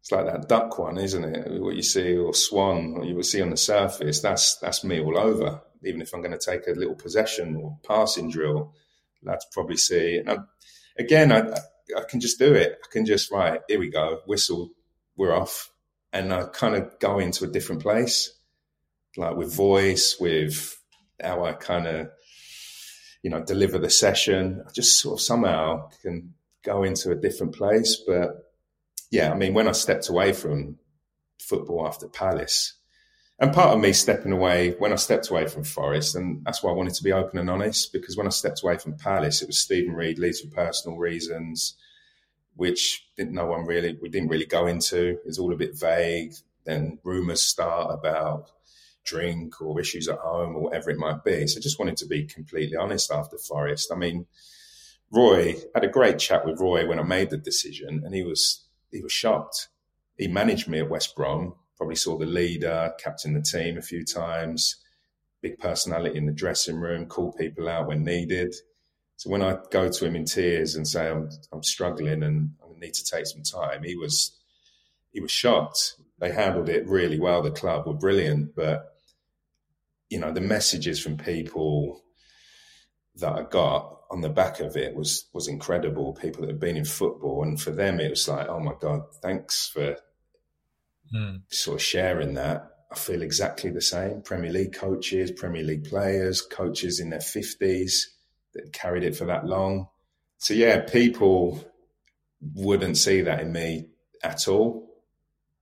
[0.02, 1.62] it's like that duck one, isn't it?
[1.62, 4.20] What you see, or swan, you will see on the surface.
[4.20, 5.62] That's that's me all over.
[5.84, 8.74] Even if I'm going to take a little possession or passing drill,
[9.24, 10.18] that's probably see.
[10.18, 10.38] And I,
[10.98, 11.52] again, I
[11.98, 12.80] I can just do it.
[12.84, 14.72] I can just right here we go, whistle,
[15.16, 15.72] we're off,
[16.12, 18.34] and I kind of go into a different place,
[19.18, 20.78] like with voice, with
[21.22, 22.10] how I kind of
[23.24, 24.64] you know, deliver the session.
[24.68, 28.02] I just sort of somehow can go into a different place.
[28.06, 28.52] But
[29.10, 30.78] yeah, I mean, when I stepped away from
[31.40, 32.74] football after Palace,
[33.40, 36.70] and part of me stepping away when I stepped away from Forest, and that's why
[36.70, 39.48] I wanted to be open and honest because when I stepped away from Palace, it
[39.48, 41.76] was Steven Reid leaves for personal reasons,
[42.56, 45.18] which didn't no one really we didn't really go into.
[45.26, 46.34] It's all a bit vague.
[46.66, 48.52] Then rumours start about
[49.04, 51.48] drink or issues at home or whatever it might be.
[51.48, 53.92] So just wanted to be completely honest after Forest.
[53.92, 54.26] I mean,
[55.12, 58.66] Roy had a great chat with Roy when I made the decision, and he was
[58.92, 59.68] he was shocked.
[60.18, 64.06] He managed me at West Brom, probably saw the leader, captain the team a few
[64.06, 64.78] times,
[65.42, 68.56] big personality in the dressing room, call people out when needed.
[69.18, 72.80] So when I go to him in tears and say I'm I'm struggling and I
[72.80, 74.38] need to take some time, he was
[75.12, 75.96] he was shocked.
[76.20, 77.42] They handled it really well.
[77.42, 78.91] The club were brilliant, but
[80.12, 82.04] you know, the messages from people
[83.16, 86.14] that I got on the back of it was was incredible.
[86.14, 89.04] People that have been in football, and for them, it was like, oh my god,
[89.24, 89.96] thanks for
[91.16, 91.42] mm.
[91.50, 92.68] sort of sharing that.
[92.92, 94.22] I feel exactly the same.
[94.22, 98.14] Premier League coaches, Premier League players, coaches in their fifties
[98.54, 99.88] that carried it for that long.
[100.40, 101.64] So yeah, people
[102.42, 103.86] wouldn't see that in me
[104.22, 104.90] at all.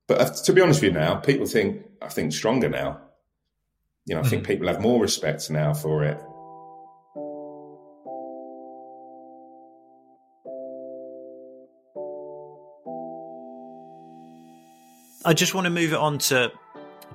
[0.08, 3.09] But uh, to be honest with you, now people think I think stronger now
[4.10, 4.52] you know, I think mm-hmm.
[4.52, 6.20] people have more respect now for it.
[15.24, 16.52] I just want to move it on to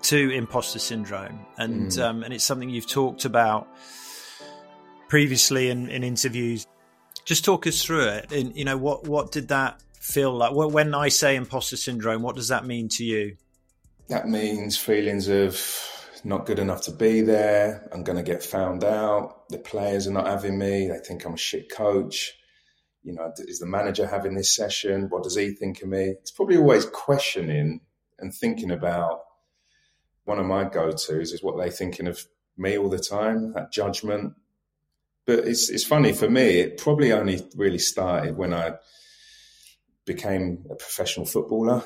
[0.02, 2.00] to imposter syndrome, and mm.
[2.00, 3.66] um, and it's something you've talked about
[5.08, 6.64] previously in, in interviews.
[7.24, 8.30] Just talk us through it.
[8.30, 10.52] And you know, what what did that feel like?
[10.52, 13.36] When I say imposter syndrome, what does that mean to you?
[14.06, 15.90] That means feelings of
[16.24, 17.88] not good enough to be there.
[17.92, 19.48] I'm going to get found out.
[19.50, 20.88] The players are not having me.
[20.88, 22.32] They think I'm a shit coach.
[23.02, 25.08] You know, is the manager having this session?
[25.10, 26.14] What does he think of me?
[26.20, 27.80] It's probably always questioning
[28.18, 29.20] and thinking about.
[30.24, 33.52] One of my go-tos is what they're thinking of me all the time.
[33.52, 34.32] That judgment.
[35.26, 36.60] But it's it's funny for me.
[36.60, 38.74] It probably only really started when I
[40.06, 41.84] became a professional footballer.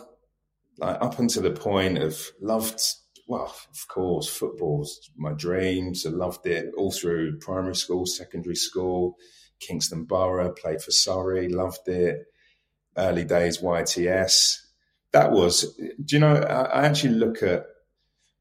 [0.77, 2.81] Like up until the point of loved
[3.29, 6.07] well, of course, football's my dreams.
[6.07, 9.17] I loved it all through primary school, secondary school,
[9.61, 12.25] Kingston Borough, played for Surrey, loved it.
[12.97, 14.57] Early days YTS.
[15.13, 17.67] That was, do you know, I, actually look at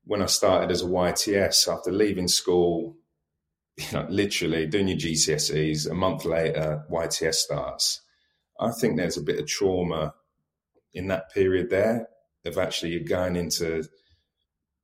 [0.05, 2.95] when I started as a YTS after leaving school,
[3.77, 8.01] you know, literally doing your GCSEs, a month later, YTS starts.
[8.57, 10.13] I think there's a bit of trauma
[10.93, 12.07] in that period there
[12.45, 13.83] of actually going into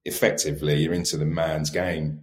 [0.06, 2.22] effectively you're into the man's game.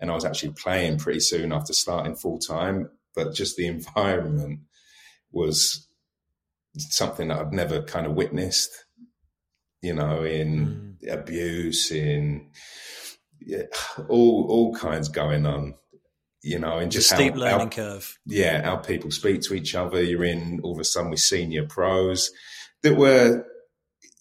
[0.00, 4.60] And I was actually playing pretty soon after starting full time, but just the environment
[5.30, 5.88] was
[6.76, 8.70] something that I've never kind of witnessed,
[9.80, 11.12] you know, in mm.
[11.12, 12.50] abuse, in
[13.40, 13.62] yeah,
[14.08, 15.74] all all kinds going on,
[16.42, 18.18] you know, and just steep learning how, curve.
[18.26, 20.02] Yeah, how people speak to each other.
[20.02, 22.30] You're in all of a sudden with senior pros
[22.82, 23.44] that were,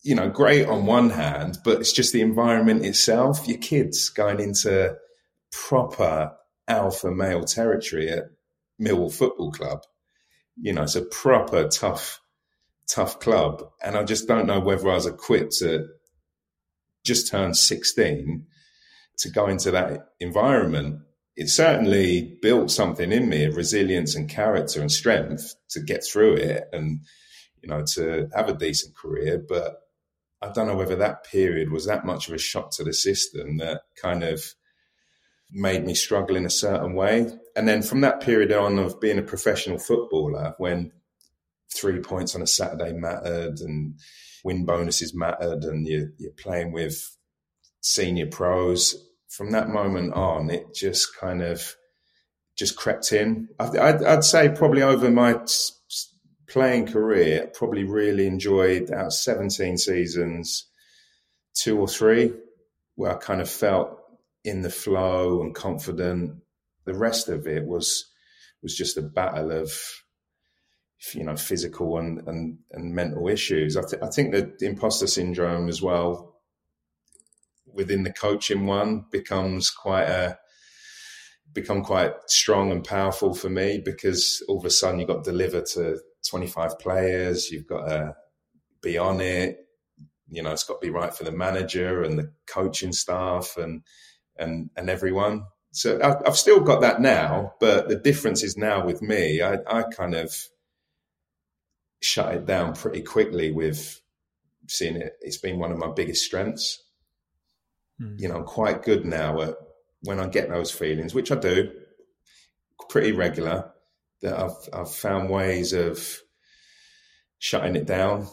[0.03, 3.47] you know, great on one hand, but it's just the environment itself.
[3.47, 4.95] Your kids going into
[5.51, 6.31] proper
[6.67, 8.25] alpha male territory at
[8.81, 9.83] Millwall Football Club.
[10.57, 12.19] You know, it's a proper tough
[12.91, 13.63] tough club.
[13.83, 15.87] And I just don't know whether I was equipped to
[17.05, 18.45] just turn 16
[19.19, 20.99] to go into that environment.
[21.35, 26.35] It certainly built something in me of resilience and character and strength to get through
[26.35, 27.01] it and,
[27.61, 29.41] you know, to have a decent career.
[29.47, 29.75] But
[30.41, 33.57] I don't know whether that period was that much of a shock to the system
[33.57, 34.43] that kind of
[35.51, 37.29] made me struggle in a certain way.
[37.55, 40.91] And then from that period on of being a professional footballer, when
[41.73, 43.99] three points on a Saturday mattered and
[44.43, 47.15] win bonuses mattered and you're, you're playing with
[47.81, 48.95] senior pros.
[49.29, 51.75] From that moment on, it just kind of
[52.57, 53.47] just crept in.
[53.59, 55.39] I'd, I'd say probably over my
[56.51, 60.67] playing career, probably really enjoyed out 17 seasons,
[61.53, 62.33] two or three,
[62.95, 63.97] where I kind of felt
[64.43, 66.41] in the flow and confident.
[66.85, 68.09] The rest of it was
[68.61, 69.71] was just a battle of
[71.13, 73.77] you know physical and and, and mental issues.
[73.77, 76.31] I, th- I think the imposter syndrome as well
[77.73, 80.37] within the coaching one becomes quite a
[81.53, 85.31] become quite strong and powerful for me because all of a sudden you've got to
[85.31, 88.15] deliver to 25 players you've got to
[88.81, 89.67] be on it
[90.29, 93.83] you know it's got to be right for the manager and the coaching staff and
[94.37, 99.01] and and everyone so I've still got that now but the difference is now with
[99.01, 100.35] me I, I kind of
[102.01, 104.01] shut it down pretty quickly with
[104.67, 105.17] seeing it.
[105.21, 106.83] It's been one of my biggest strengths.
[108.01, 108.19] Mm.
[108.19, 109.55] You know, I'm quite good now at
[110.03, 111.71] when I get those feelings, which I do,
[112.89, 113.71] pretty regular.
[114.21, 116.21] That I've I've found ways of
[117.39, 118.27] shutting it down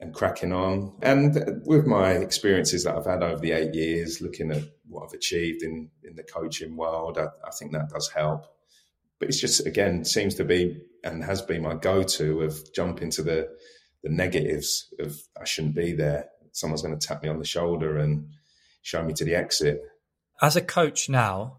[0.00, 0.96] and cracking on.
[1.02, 5.14] And with my experiences that I've had over the eight years, looking at what I've
[5.14, 8.46] achieved in in the coaching world, I, I think that does help.
[9.18, 13.22] But it's just again seems to be and has been my go-to of jump into
[13.22, 13.48] the
[14.02, 16.26] the negatives of I shouldn't be there.
[16.52, 18.28] Someone's going to tap me on the shoulder and
[18.82, 19.82] show me to the exit.
[20.40, 21.58] As a coach now,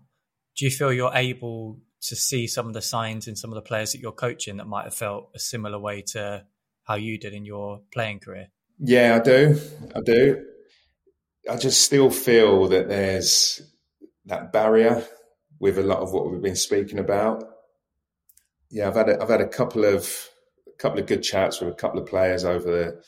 [0.58, 3.62] do you feel you're able to see some of the signs in some of the
[3.62, 6.46] players that you're coaching that might have felt a similar way to
[6.84, 8.48] how you did in your playing career?
[8.80, 9.60] Yeah, I do.
[9.96, 10.46] I do.
[11.50, 13.62] I just still feel that there's
[14.26, 15.06] that barrier
[15.60, 17.44] with a lot of what we've been speaking about
[18.72, 20.30] yeah, I've had a, I've had a couple of
[20.68, 23.04] a couple of good chats with a couple of players over the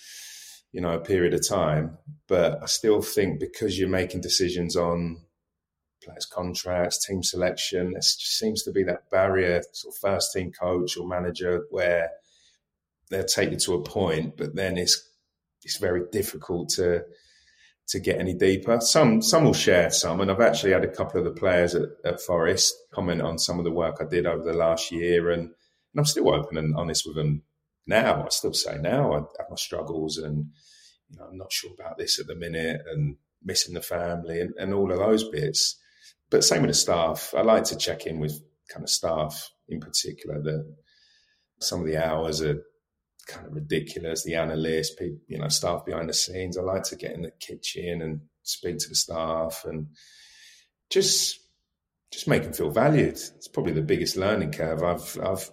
[0.72, 5.22] you know a period of time, but I still think because you're making decisions on
[6.04, 10.98] players' contracts, team selection, there seems to be that barrier, sort of first team coach
[10.98, 12.10] or manager, where
[13.10, 15.08] they'll take you to a point, but then it's
[15.64, 17.04] it's very difficult to
[17.88, 18.80] to get any deeper.
[18.80, 21.90] Some some will share some, and I've actually had a couple of the players at,
[22.06, 25.44] at Forest comment on some of the work I did over the last year, and,
[25.44, 25.54] and
[25.98, 27.44] I'm still open and honest with them
[27.86, 28.24] now.
[28.24, 30.48] I still say now I have my struggles, and
[31.10, 34.54] you know I'm not sure about this at the minute, and missing the family, and,
[34.58, 35.78] and all of those bits.
[36.32, 37.34] But same with the staff.
[37.38, 40.76] I like to check in with kind of staff in particular that
[41.60, 42.64] some of the hours are
[43.28, 44.24] kind of ridiculous.
[44.24, 46.58] The analysts, people, you know, staff behind the scenes.
[46.58, 49.88] I like to get in the kitchen and speak to the staff and
[50.90, 51.40] just
[52.12, 53.14] just make them feel valued.
[53.14, 55.52] It's probably the biggest learning curve I've I've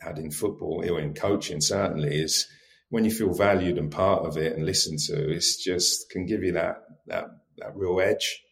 [0.00, 1.60] had in football or in coaching.
[1.60, 2.46] Certainly, is
[2.90, 5.30] when you feel valued and part of it and listened to.
[5.30, 7.28] It's just can give you that that
[7.58, 8.42] that real edge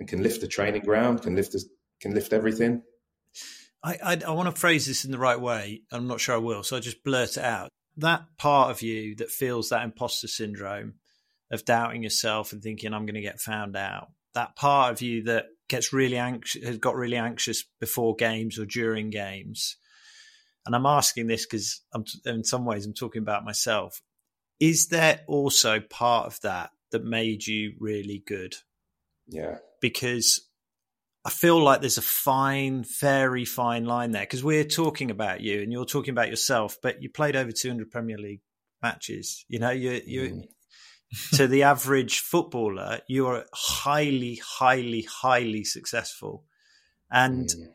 [0.00, 1.62] and can lift the training ground, can lift the,
[2.00, 2.82] can lift everything.
[3.84, 5.82] I, I, I want to phrase this in the right way.
[5.92, 7.70] I'm not sure I will, so I just blurt it out
[8.00, 10.94] that part of you that feels that imposter syndrome
[11.50, 15.24] of doubting yourself and thinking I'm going to get found out, that part of you
[15.24, 19.76] that gets really anxious, has got really anxious before games or during games.
[20.64, 21.80] And I'm asking this because
[22.24, 24.00] in some ways I'm talking about myself.
[24.60, 28.54] Is there also part of that that made you really good?
[29.26, 29.58] Yeah.
[29.80, 30.40] Because
[31.24, 35.60] I feel like there's a fine, very fine line there because we're talking about you
[35.62, 38.40] and you're talking about yourself, but you played over 200 Premier League
[38.82, 39.44] matches.
[39.48, 40.44] You know, you you mm.
[41.36, 46.44] to the average footballer, you are highly, highly, highly successful.
[47.10, 47.66] And mm.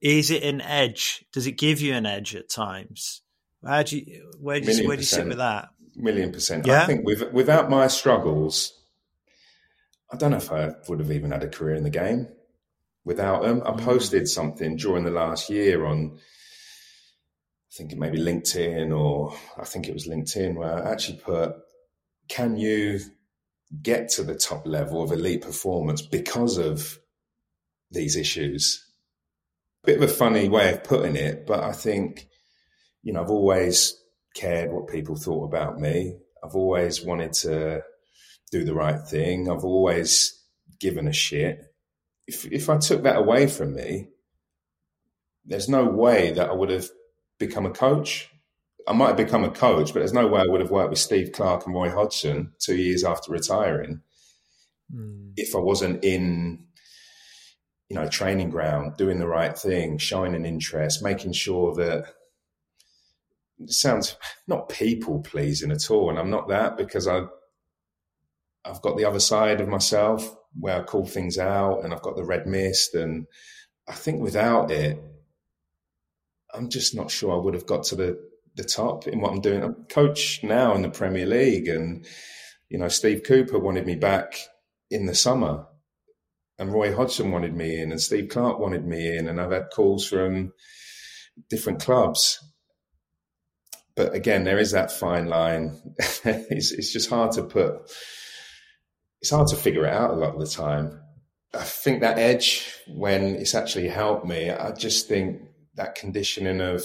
[0.00, 1.24] is it an edge?
[1.32, 3.22] Does it give you an edge at times?
[3.64, 5.68] How do you where do you, where do you sit with that?
[5.94, 6.66] Million percent.
[6.66, 6.82] Yeah?
[6.82, 8.72] I think with, without my struggles,
[10.10, 12.28] I don't know if I would have even had a career in the game
[13.04, 13.62] without them.
[13.64, 13.80] I mm.
[13.80, 19.64] posted something during the last year on, I think it may be LinkedIn or I
[19.64, 21.54] think it was LinkedIn, where I actually put,
[22.28, 23.00] can you
[23.82, 26.98] get to the top level of elite performance because of
[27.90, 28.84] these issues?
[29.84, 32.28] Bit of a funny way of putting it, but I think,
[33.02, 33.94] you know, I've always
[34.34, 36.16] cared what people thought about me.
[36.42, 37.82] I've always wanted to
[38.50, 39.50] do the right thing.
[39.50, 40.42] I've always
[40.78, 41.68] given a shit
[42.28, 44.08] if if I took that away from me,
[45.46, 46.88] there's no way that I would have
[47.38, 48.30] become a coach.
[48.86, 50.98] I might have become a coach, but there's no way I would have worked with
[50.98, 54.02] Steve Clarke and Roy Hodgson two years after retiring
[54.94, 55.32] mm.
[55.36, 56.66] if I wasn't in,
[57.88, 62.14] you know, training ground, doing the right thing, showing an interest, making sure that
[63.58, 66.10] it sounds not people pleasing at all.
[66.10, 67.24] And I'm not that because I
[68.64, 72.16] I've got the other side of myself where I call things out and I've got
[72.16, 72.94] the red mist.
[72.94, 73.26] And
[73.88, 74.98] I think without it,
[76.52, 78.18] I'm just not sure I would have got to the,
[78.54, 79.62] the top in what I'm doing.
[79.62, 82.06] I'm coach now in the Premier League and,
[82.68, 84.34] you know, Steve Cooper wanted me back
[84.90, 85.66] in the summer
[86.58, 89.70] and Roy Hodgson wanted me in and Steve Clarke wanted me in and I've had
[89.70, 90.52] calls from
[91.48, 92.38] different clubs.
[93.94, 95.80] But again, there is that fine line.
[96.24, 97.90] it's, it's just hard to put
[99.20, 101.00] it's hard to figure it out a lot of the time.
[101.54, 105.42] I think that edge, when it's actually helped me, I just think
[105.74, 106.84] that conditioning of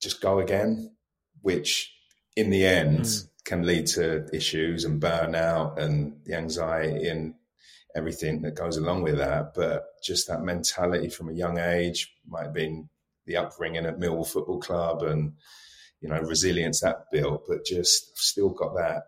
[0.00, 0.94] just go again,
[1.40, 1.92] which
[2.36, 3.28] in the end mm.
[3.44, 7.34] can lead to issues and burnout and the anxiety and
[7.96, 9.54] everything that goes along with that.
[9.54, 12.88] But just that mentality from a young age might have been
[13.26, 15.32] the upbringing at Millwall Football Club and,
[16.00, 19.04] you know, resilience that built, but just still got that.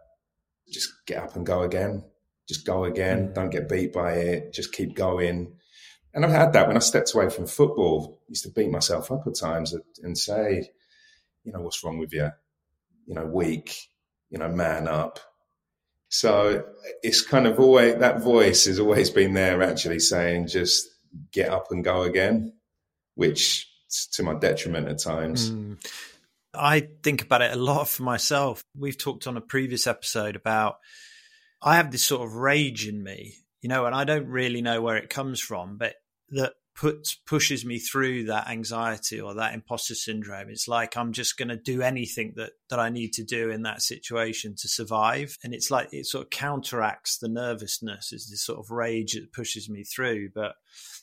[0.71, 2.05] Just get up and go again
[2.49, 3.33] just go again.
[3.35, 4.53] Don't get beat by it.
[4.53, 5.55] Just keep going.
[6.13, 8.21] And I've had that when I stepped away from football.
[8.23, 10.71] I used to beat myself up at times and say,
[11.43, 12.31] you know, what's wrong with you?
[13.07, 13.75] You know, weak.
[14.31, 15.21] You know, man up.
[16.09, 16.65] So
[17.03, 20.89] it's kind of always that voice has always been there, actually saying, just
[21.33, 22.53] get up and go again,
[23.15, 23.69] which
[24.13, 25.51] to my detriment at times.
[25.51, 25.85] Mm.
[26.53, 28.65] I think about it a lot for myself.
[28.77, 30.77] We've talked on a previous episode about
[31.65, 34.83] I have this sort of rage in me, you know, and I don't really know
[34.83, 35.95] where it comes from, but
[36.31, 40.51] that puts pushes me through that anxiety or that imposter syndrome.
[40.51, 43.63] It's like I'm just going to do anything that that I need to do in
[43.63, 48.13] that situation to survive, and it's like it sort of counteracts the nervousness.
[48.13, 50.31] Is this sort of rage that pushes me through?
[50.35, 50.57] But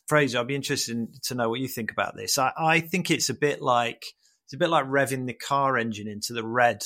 [0.07, 2.37] Fraser, I'd be interested in, to know what you think about this.
[2.37, 4.03] I, I think it's a bit like
[4.45, 6.83] it's a bit like revving the car engine into the red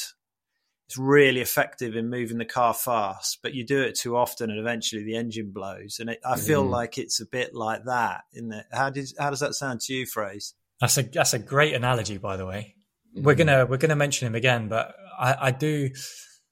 [0.88, 4.60] it's really effective in moving the car fast, but you do it too often, and
[4.60, 5.98] eventually the engine blows.
[6.00, 6.70] And it, I feel mm.
[6.70, 8.22] like it's a bit like that.
[8.34, 10.54] In the how does how does that sound to you, Fraser?
[10.80, 12.76] That's a that's a great analogy, by the way.
[13.18, 13.24] Mm.
[13.24, 15.90] We're gonna we're gonna mention him again, but I, I do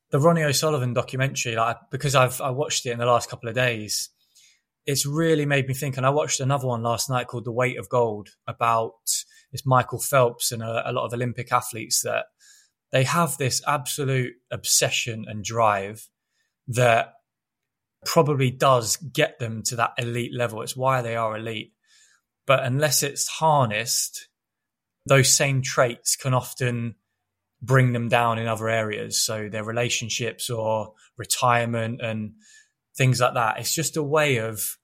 [0.10, 3.56] the Ronnie O'Sullivan documentary, like because I've I watched it in the last couple of
[3.56, 4.10] days.
[4.86, 7.78] It's really made me think, and I watched another one last night called The Weight
[7.78, 8.94] of Gold about
[9.54, 12.26] it's Michael Phelps and a, a lot of Olympic athletes that
[12.94, 16.08] they have this absolute obsession and drive
[16.68, 17.16] that
[18.06, 20.62] probably does get them to that elite level.
[20.62, 21.74] It's why they are elite.
[22.46, 24.28] But unless it's harnessed,
[25.08, 26.94] those same traits can often
[27.64, 29.20] bring them down in other areas.
[29.20, 32.34] So their relationships or retirement and
[32.96, 33.60] things like that.
[33.60, 34.78] It's just a way of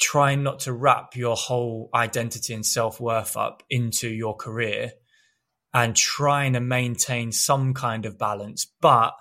[0.00, 4.92] trying not to wrap your whole identity and self worth up into your career
[5.74, 8.66] and trying to maintain some kind of balance.
[8.80, 9.14] But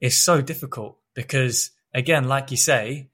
[0.00, 3.10] it's so difficult because, again, like you say,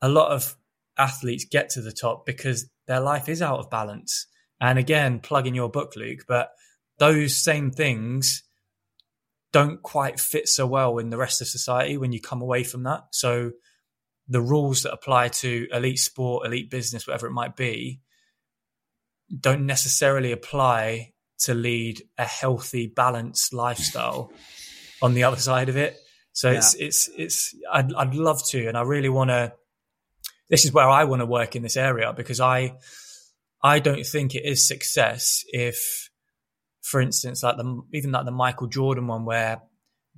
[0.00, 0.56] a lot of
[0.96, 4.26] athletes get to the top because their life is out of balance.
[4.60, 6.50] And again, plug in your book, Luke, but
[6.98, 8.42] those same things
[9.52, 12.84] don't quite fit so well in the rest of society when you come away from
[12.84, 13.04] that.
[13.10, 13.52] So
[14.28, 18.00] the rules that apply to elite sport, elite business, whatever it might be,
[19.38, 24.32] don't necessarily apply to lead a healthy, balanced lifestyle
[25.02, 25.96] on the other side of it.
[26.32, 26.58] So yeah.
[26.58, 29.52] it's it's it's I'd I'd love to, and I really want to.
[30.48, 32.76] This is where I want to work in this area because I
[33.62, 36.10] I don't think it is success if,
[36.82, 39.62] for instance, like the even like the Michael Jordan one, where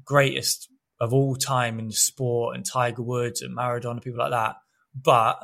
[0.04, 0.68] greatest
[1.00, 4.56] of all time in sport and Tiger Woods and Maradona, people like that,
[4.94, 5.38] but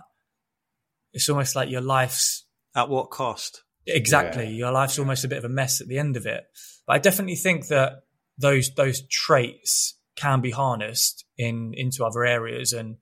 [1.12, 2.44] it's almost like your life's
[2.74, 3.63] at what cost?
[3.86, 4.56] Exactly, yeah.
[4.56, 6.46] your life's almost a bit of a mess at the end of it.
[6.86, 8.04] But I definitely think that
[8.38, 12.96] those those traits can be harnessed in into other areas and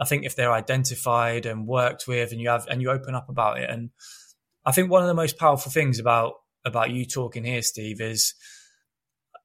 [0.00, 3.28] I think if they're identified and worked with and you have and you open up
[3.28, 3.90] about it and
[4.64, 8.34] I think one of the most powerful things about about you talking here Steve is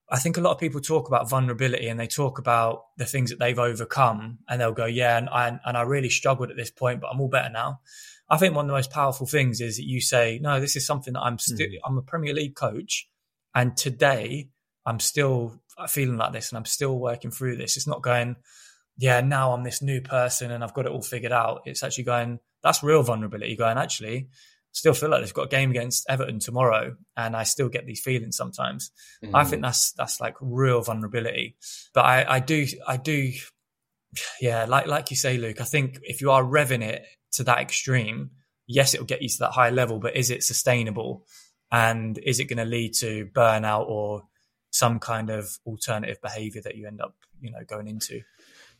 [0.09, 3.31] I think a lot of people talk about vulnerability and they talk about the things
[3.31, 6.71] that they've overcome and they'll go yeah and I, and I really struggled at this
[6.71, 7.79] point but I'm all better now.
[8.29, 10.85] I think one of the most powerful things is that you say no this is
[10.85, 11.77] something that I'm still mm.
[11.85, 13.07] I'm a Premier League coach
[13.53, 14.49] and today
[14.85, 17.75] I'm still feeling like this and I'm still working through this.
[17.75, 18.35] It's not going,
[18.97, 21.61] yeah, now I'm this new person and I've got it all figured out.
[21.65, 23.55] It's actually going, that's real vulnerability.
[23.55, 24.29] Going, actually,
[24.71, 28.01] still feel like they've got a game against Everton tomorrow, and I still get these
[28.01, 28.91] feelings sometimes.
[29.23, 29.31] Mm.
[29.33, 31.57] I think that's that's like real vulnerability.
[31.93, 33.33] But I, I do, I do,
[34.41, 35.61] yeah, like like you say, Luke.
[35.61, 37.03] I think if you are revving it
[37.35, 38.31] to that extreme,
[38.67, 41.25] yes, it will get you to that high level, but is it sustainable?
[41.71, 44.23] And is it going to lead to burnout or
[44.75, 48.21] some kind of alternative behavior that you end up, you know, going into.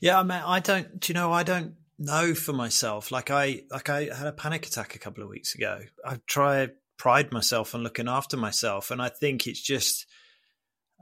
[0.02, 1.00] Yeah, I mean, I don't.
[1.00, 1.32] Do you know?
[1.32, 3.12] I don't know for myself.
[3.12, 5.80] Like I, like I had a panic attack a couple of weeks ago.
[6.06, 10.06] I try pride myself on looking after myself, and I think it's just.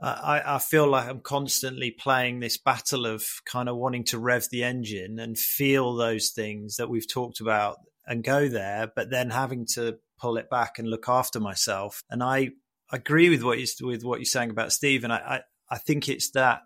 [0.06, 4.46] I, I feel like I'm constantly playing this battle of kind of wanting to rev
[4.50, 9.30] the engine and feel those things that we've talked about and go there, but then
[9.30, 12.02] having to pull it back and look after myself.
[12.10, 12.50] And I
[12.92, 15.40] agree with what you with what you're saying about Steve, and I, I,
[15.70, 16.62] I think it's that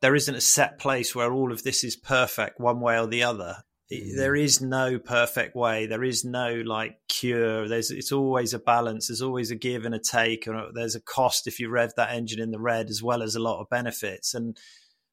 [0.00, 3.22] there isn't a set place where all of this is perfect one way or the
[3.22, 3.56] other.
[3.92, 4.16] Mm.
[4.16, 5.86] There is no perfect way.
[5.86, 7.68] There is no like cure.
[7.68, 9.08] There's it's always a balance.
[9.08, 12.12] There's always a give and a take, and there's a cost if you rev that
[12.12, 14.34] engine in the red, as well as a lot of benefits.
[14.34, 14.56] And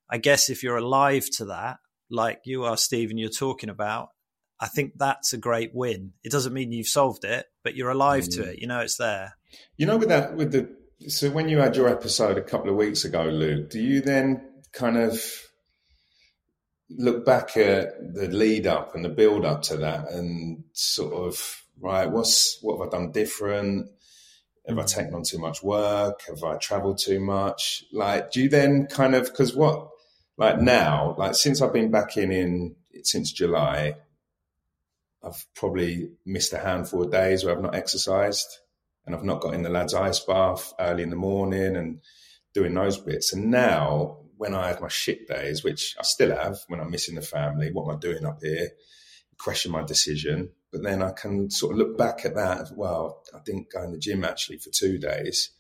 [0.10, 1.78] I guess if you're alive to that,
[2.10, 4.10] like you are, Steven, you're talking about,
[4.60, 6.14] I think that's a great win.
[6.24, 8.36] It doesn't mean you've solved it, but you're alive mm.
[8.36, 8.60] to it.
[8.60, 9.38] You know it's there.
[9.78, 10.70] You know, with that, with the
[11.08, 14.42] so when you had your episode a couple of weeks ago, Luke, do you then
[14.72, 15.22] kind of
[16.90, 21.64] look back at the lead up and the build up to that and sort of
[21.80, 23.90] right, what's what have I done different?
[24.68, 24.88] Have I mm.
[24.88, 26.24] taken on too much work?
[26.28, 27.84] Have I traveled too much?
[27.92, 29.90] Like, do you then kind of because what
[30.38, 33.96] like now, like since I've been back in in since July,
[35.24, 38.60] I've probably missed a handful of days where I've not exercised
[39.06, 42.02] and I've not got in the lads' ice bath early in the morning and
[42.54, 43.34] doing those bits.
[43.34, 47.16] And now, when I have my shit days, which I still have when I'm missing
[47.16, 48.70] the family, what am I doing up here?
[49.38, 50.52] Question my decision.
[50.72, 52.72] But then I can sort of look back at that.
[52.76, 55.52] Well, I didn't go in the gym actually for two days.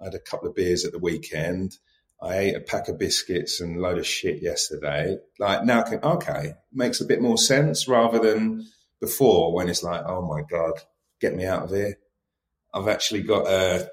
[0.00, 1.78] I had a couple of beers at the weekend.
[2.20, 5.18] I ate a pack of biscuits and a load of shit yesterday.
[5.40, 8.66] Like now, okay, makes a bit more sense rather than
[9.00, 10.74] before when it's like, oh my God,
[11.20, 11.98] get me out of here.
[12.72, 13.86] I've actually got uh,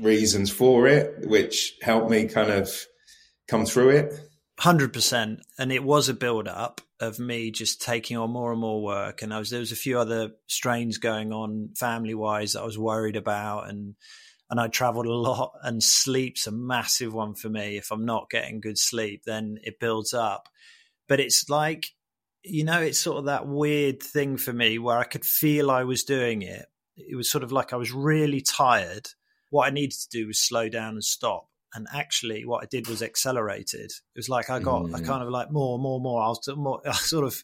[0.00, 2.86] reasons for it, which help me kind of
[3.52, 4.14] come through it.
[4.60, 5.38] 100%.
[5.58, 9.22] And it was a build up of me just taking on more and more work.
[9.22, 12.66] And I was, there was a few other strains going on family wise that I
[12.66, 13.68] was worried about.
[13.68, 13.94] And,
[14.50, 17.76] and I traveled a lot and sleep's a massive one for me.
[17.76, 20.48] If I'm not getting good sleep, then it builds up.
[21.08, 21.86] But it's like
[22.44, 25.84] you know, it's sort of that weird thing for me where I could feel I
[25.84, 26.66] was doing it.
[26.96, 29.08] It was sort of like I was really tired.
[29.50, 31.48] What I needed to do was slow down and stop.
[31.74, 33.90] And actually, what I did was accelerated.
[33.90, 34.94] It was like I got mm.
[34.94, 36.22] I kind of like more, more, more.
[36.22, 37.42] I was more, I sort of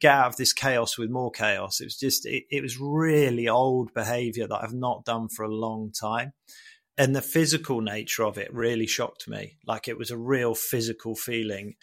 [0.00, 1.80] get out of this chaos with more chaos.
[1.80, 5.54] It was just, it, it was really old behavior that I've not done for a
[5.54, 6.32] long time.
[6.96, 9.58] And the physical nature of it really shocked me.
[9.66, 11.74] Like it was a real physical feeling.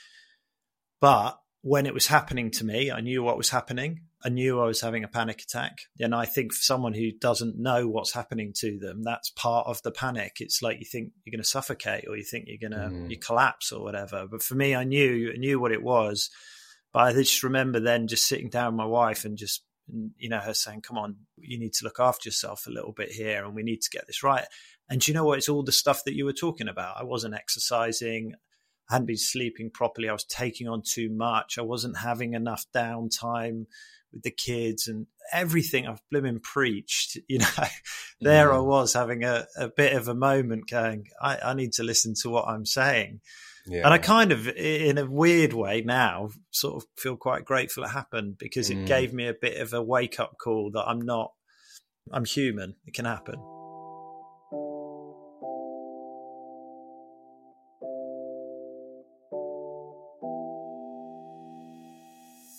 [1.00, 4.02] But when it was happening to me, I knew what was happening.
[4.24, 5.80] I knew I was having a panic attack.
[6.00, 9.82] And I think for someone who doesn't know what's happening to them, that's part of
[9.84, 10.38] the panic.
[10.40, 13.10] It's like you think you're going to suffocate or you think you're going to mm.
[13.10, 14.26] you collapse or whatever.
[14.30, 16.30] But for me, I knew I knew what it was.
[16.94, 19.64] But I just remember then just sitting down with my wife and just
[20.18, 23.12] you know her saying, "Come on, you need to look after yourself a little bit
[23.12, 24.46] here, and we need to get this right."
[24.90, 25.38] And you know what?
[25.38, 26.98] It's all the stuff that you were talking about.
[27.00, 28.36] I wasn't exercising.
[28.90, 30.10] I hadn't been sleeping properly.
[30.10, 31.58] I was taking on too much.
[31.58, 33.66] I wasn't having enough downtime
[34.14, 37.18] with the kids and everything I've blooming preached.
[37.28, 37.48] You know,
[38.22, 38.56] there mm.
[38.56, 42.14] I was having a, a bit of a moment going, I, I need to listen
[42.22, 43.22] to what I'm saying.
[43.66, 43.82] Yeah.
[43.84, 47.90] And I kind of, in a weird way now, sort of feel quite grateful it
[47.90, 48.86] happened because it mm.
[48.86, 51.32] gave me a bit of a wake up call that I'm not,
[52.12, 52.76] I'm human.
[52.86, 53.36] It can happen.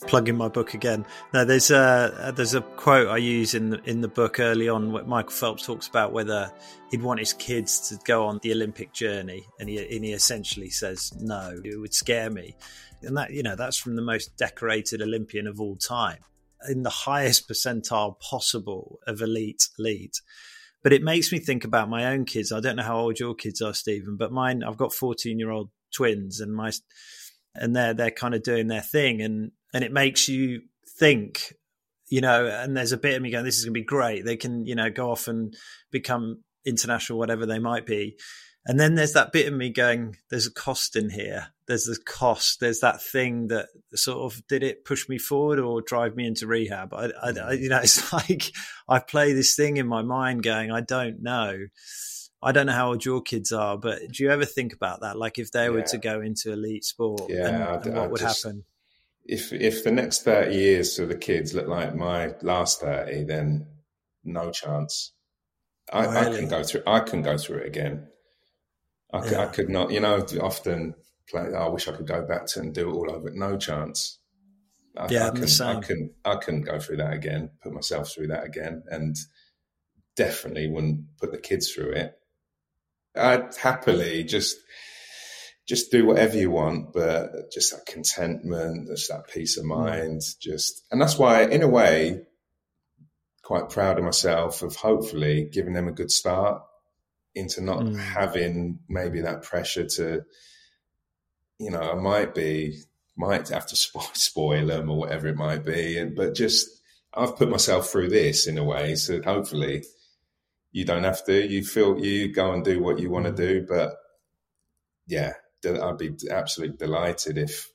[0.07, 1.05] Plugging my book again.
[1.35, 4.93] No, there's a there's a quote I use in the in the book early on
[4.93, 6.53] where Michael Phelps talks about whether
[6.93, 10.71] he'd want his kids to go on the Olympic journey, and he and he essentially
[10.71, 12.55] says no, it would scare me,
[13.03, 16.19] and that you know that's from the most decorated Olympian of all time,
[16.69, 20.21] in the highest percentile possible of elite elite.
[20.85, 22.53] But it makes me think about my own kids.
[22.53, 24.63] I don't know how old your kids are, Steven, but mine.
[24.63, 26.71] I've got fourteen year old twins, and my
[27.57, 30.63] and they're they're kind of doing their thing, and and it makes you
[30.99, 31.55] think
[32.09, 34.25] you know and there's a bit of me going this is going to be great.
[34.25, 35.55] They can you know go off and
[35.91, 38.17] become international whatever they might be.
[38.69, 41.49] And then there's that bit of me going there's a cost in here.
[41.69, 42.59] There's the cost.
[42.59, 46.49] There's that thing that sort of did it push me forward or drive me into
[46.49, 46.93] rehab?
[46.93, 47.61] I, I, I mm.
[47.61, 48.51] you know it's like
[48.89, 51.67] i play this thing in my mind going i don't know.
[52.43, 55.17] I don't know how old your kids are, but do you ever think about that?
[55.17, 55.71] Like if they yeah.
[55.71, 58.65] were to go into elite sport, yeah, and, and what would just, happen?
[59.29, 63.67] If if the next thirty years to the kids look like my last thirty, then
[64.25, 65.13] no chance.
[65.93, 66.37] I, really?
[66.37, 66.83] I can go through.
[66.87, 68.09] I can go through it again.
[69.13, 69.29] I, yeah.
[69.29, 69.91] could, I could not.
[69.93, 70.95] You know, often
[71.29, 71.47] play.
[71.55, 73.31] Oh, I wish I could go back to and do it all over.
[73.31, 74.19] No chance.
[74.97, 76.11] I, yeah, I can, I can.
[76.25, 77.51] I can go through that again.
[77.63, 79.17] Put myself through that again, and
[80.17, 82.19] definitely wouldn't put the kids through it.
[83.15, 84.57] I'd happily just
[85.67, 89.69] just do whatever you want, but just that contentment, just that peace of mm.
[89.69, 92.23] mind, just, and that's why, in a way,
[93.43, 96.63] quite proud of myself of hopefully giving them a good start
[97.35, 97.99] into not mm.
[97.99, 100.25] having maybe that pressure to,
[101.59, 102.79] you know, I might be,
[103.17, 106.69] might have to spoil, spoil them or whatever it might be, and but just
[107.13, 109.85] I've put myself through this in a way, so hopefully
[110.71, 111.47] you don't have to.
[111.47, 113.37] You feel you go and do what you want to mm.
[113.37, 113.97] do, but
[115.07, 115.33] yeah,
[115.67, 117.71] I'd be absolutely delighted if,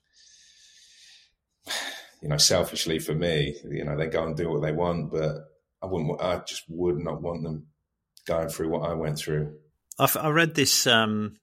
[2.22, 5.38] you know, selfishly for me, you know, they go and do what they want, but
[5.82, 6.22] I wouldn't.
[6.22, 7.68] I just would not want them
[8.26, 9.56] going through what I went through.
[10.00, 11.36] I've, i read this um,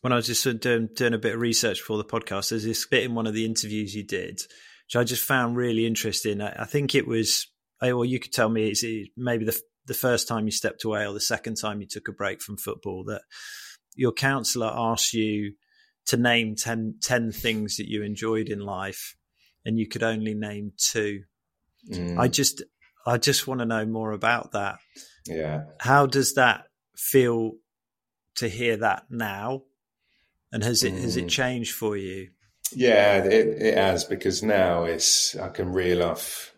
[0.00, 2.50] when I was just doing, doing a bit of research for the podcast.
[2.50, 4.40] There's this bit in one of the interviews you did,
[4.86, 6.40] which I just found really interesting.
[6.40, 7.46] I, I think it was,
[7.80, 8.84] well, you could tell me it's
[9.16, 12.12] maybe the the first time you stepped away or the second time you took a
[12.12, 13.22] break from football that
[13.94, 15.54] your counsellor asked you
[16.06, 19.16] to name 10, 10 things that you enjoyed in life
[19.64, 21.22] and you could only name two.
[21.90, 22.18] Mm.
[22.18, 22.62] I just
[23.06, 24.78] I just want to know more about that.
[25.26, 25.64] Yeah.
[25.78, 26.64] How does that
[26.96, 27.52] feel
[28.36, 29.62] to hear that now?
[30.52, 31.02] And has it mm.
[31.02, 31.30] has it mm.
[31.30, 32.30] changed for you?
[32.72, 36.54] Yeah, it, it has because now it's I can reel off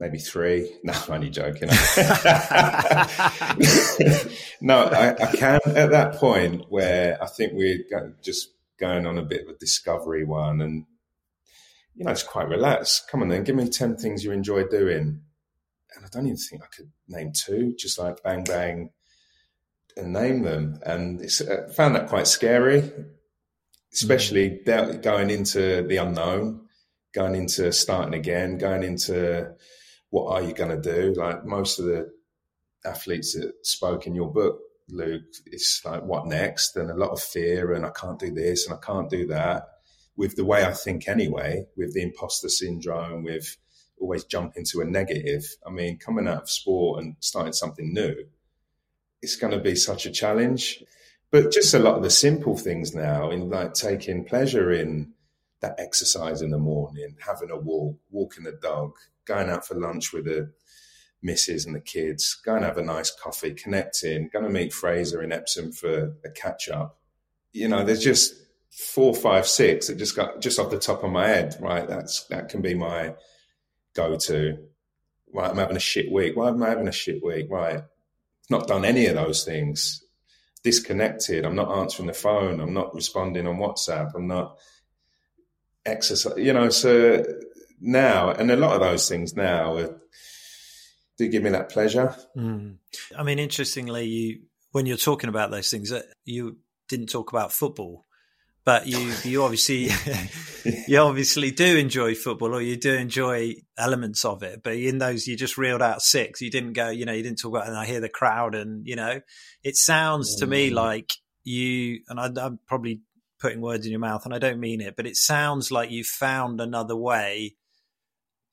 [0.00, 0.76] maybe three.
[0.84, 1.68] No, I'm only joking.
[4.60, 7.78] no, I, I, can at that point where I think we're
[8.22, 10.86] just going on a bit of a discovery one and
[11.94, 13.08] you know it's quite relaxed.
[13.10, 15.20] Come on then give me 10 things you enjoy doing.
[15.96, 18.90] And i don't even think i could name two just like bang bang
[19.96, 20.80] and name them.
[20.84, 22.90] And it's I found that quite scary
[23.92, 25.02] especially mm.
[25.02, 26.66] going into the unknown
[27.14, 29.54] going into starting again going into
[30.14, 31.12] what are you going to do?
[31.20, 32.08] Like most of the
[32.84, 36.76] athletes that spoke in your book Luke, it's like, what next?
[36.76, 39.68] And a lot of fear, and I can't do this and I can't do that.
[40.16, 43.56] With the way I think anyway, with the imposter syndrome, with
[44.00, 45.44] always jumping to a negative.
[45.66, 48.26] I mean, coming out of sport and starting something new,
[49.22, 50.82] it's going to be such a challenge.
[51.30, 55.14] But just a lot of the simple things now, in like taking pleasure in
[55.60, 58.92] that exercise in the morning, having a walk, walking the dog,
[59.24, 60.52] going out for lunch with a
[61.24, 65.22] missus and the kids, go and have a nice coffee, connecting, going to meet Fraser
[65.22, 67.00] in Epsom for a catch up.
[67.52, 68.34] You know, there's just
[68.70, 71.88] four, five, six that just got just off the top of my head, right?
[71.88, 73.14] That's that can be my
[73.94, 74.58] go to.
[75.32, 76.36] Right, I'm having a shit week.
[76.36, 77.48] Why am I having a shit week?
[77.50, 77.82] Right.
[78.50, 80.04] Not done any of those things.
[80.62, 81.44] Disconnected.
[81.44, 82.60] I'm not answering the phone.
[82.60, 84.12] I'm not responding on WhatsApp.
[84.14, 84.58] I'm not
[85.84, 86.36] exercise.
[86.36, 87.24] You know, so
[87.80, 90.00] now, and a lot of those things now are
[91.18, 92.14] do give me that pleasure.
[92.36, 92.76] Mm.
[93.16, 94.40] I mean, interestingly, you
[94.72, 96.58] when you're talking about those things, uh, you
[96.88, 98.04] didn't talk about football,
[98.64, 99.90] but you you obviously
[100.88, 104.62] you obviously do enjoy football, or you do enjoy elements of it.
[104.62, 106.40] But in those, you just reeled out six.
[106.40, 107.68] You didn't go, you know, you didn't talk about.
[107.68, 109.20] And I hear the crowd, and you know,
[109.62, 110.74] it sounds to me mm.
[110.74, 111.12] like
[111.44, 113.02] you and I, I'm probably
[113.38, 116.02] putting words in your mouth, and I don't mean it, but it sounds like you
[116.02, 117.54] found another way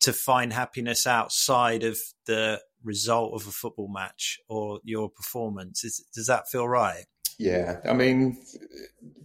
[0.01, 5.83] to find happiness outside of the result of a football match or your performance.
[5.83, 7.05] Is, does that feel right?
[7.37, 8.43] Yeah, I mean,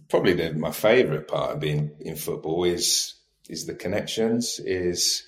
[0.09, 3.15] probably the, my favourite part of being in football is
[3.49, 4.59] is the connections.
[4.59, 5.23] Is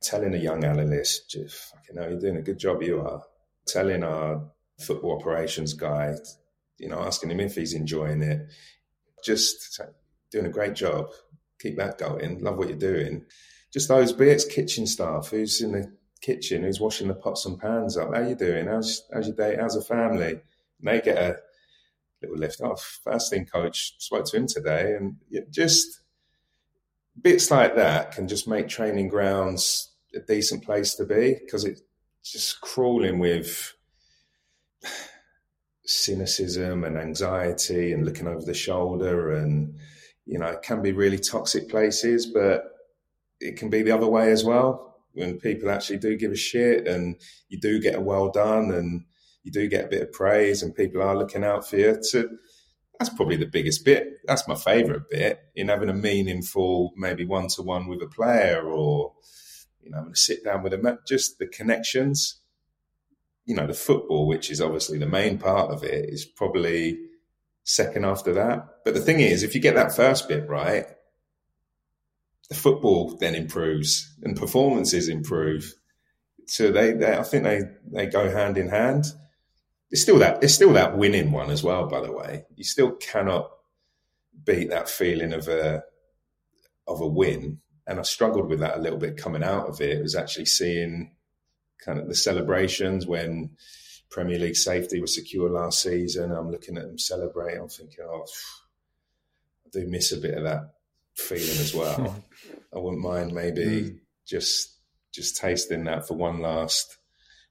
[0.00, 1.48] telling a young analyst, you
[1.94, 2.82] know, you're doing a good job.
[2.82, 3.22] You are
[3.66, 4.42] telling our
[4.80, 6.14] football operations guy,
[6.78, 8.48] you know, asking him if he's enjoying it.
[9.24, 9.80] Just
[10.30, 11.08] doing a great job.
[11.60, 12.40] Keep that going.
[12.42, 13.24] Love what you're doing.
[13.78, 17.96] Just those bits, kitchen staff, who's in the kitchen, who's washing the pots and pans
[17.96, 18.12] up.
[18.12, 18.66] How you doing?
[18.66, 19.56] How's how's your day?
[19.56, 20.30] How's the family?
[20.30, 20.40] And
[20.82, 21.38] they get a
[22.20, 22.98] little lift off.
[23.04, 25.14] First thing, coach spoke to him today, and
[25.52, 26.00] just
[27.22, 31.82] bits like that can just make training grounds a decent place to be because it's
[32.24, 33.74] just crawling with
[35.84, 39.78] cynicism and anxiety and looking over the shoulder and
[40.26, 42.74] you know it can be really toxic places but
[43.40, 46.86] it can be the other way as well when people actually do give a shit
[46.86, 47.16] and
[47.48, 49.04] you do get a well done and
[49.42, 52.28] you do get a bit of praise and people are looking out for you to
[52.98, 57.48] that's probably the biggest bit that's my favorite bit in having a meaningful maybe one
[57.48, 59.12] to one with a player or
[59.88, 60.98] you know, going to sit down with them.
[61.06, 62.40] Just the connections,
[63.46, 66.98] you know, the football, which is obviously the main part of it, is probably
[67.64, 68.66] second after that.
[68.84, 70.86] But the thing is, if you get that first bit right,
[72.48, 75.74] the football then improves and performances improve.
[76.46, 79.06] So they, they I think they, they go hand in hand.
[79.90, 81.86] It's still that it's still that winning one as well.
[81.86, 83.50] By the way, you still cannot
[84.44, 85.82] beat that feeling of a
[86.86, 89.98] of a win and I struggled with that a little bit coming out of it.
[89.98, 91.12] It was actually seeing
[91.82, 93.50] kind of the celebrations when
[94.10, 96.30] Premier League safety was secure last season.
[96.30, 97.56] I'm looking at them celebrate.
[97.56, 98.26] I'm thinking, oh,
[99.66, 100.74] I do miss a bit of that
[101.18, 102.22] feeling as well.
[102.74, 103.98] I wouldn't mind maybe mm.
[104.26, 104.76] just
[105.12, 106.98] just tasting that for one last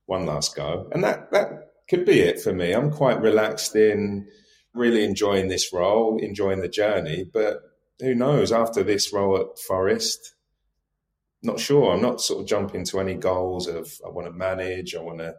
[0.06, 1.50] one last go, and that that
[1.90, 2.72] could be it for me.
[2.72, 4.28] I'm quite relaxed in
[4.74, 7.62] really enjoying this role, enjoying the journey, but
[8.00, 10.36] who knows after this role at Forest?
[11.42, 11.94] Not sure.
[11.94, 15.20] I'm not sort of jumping to any goals of I want to manage, I want
[15.20, 15.36] to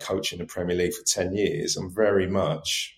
[0.00, 1.76] coach in the Premier League for 10 years.
[1.76, 2.96] I'm very much,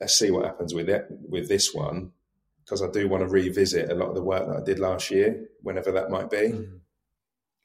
[0.00, 2.12] let's see what happens with it, with this one,
[2.70, 5.10] because I do want to revisit a lot of the work that I did last
[5.10, 6.36] year, whenever that might be.
[6.36, 6.80] Mm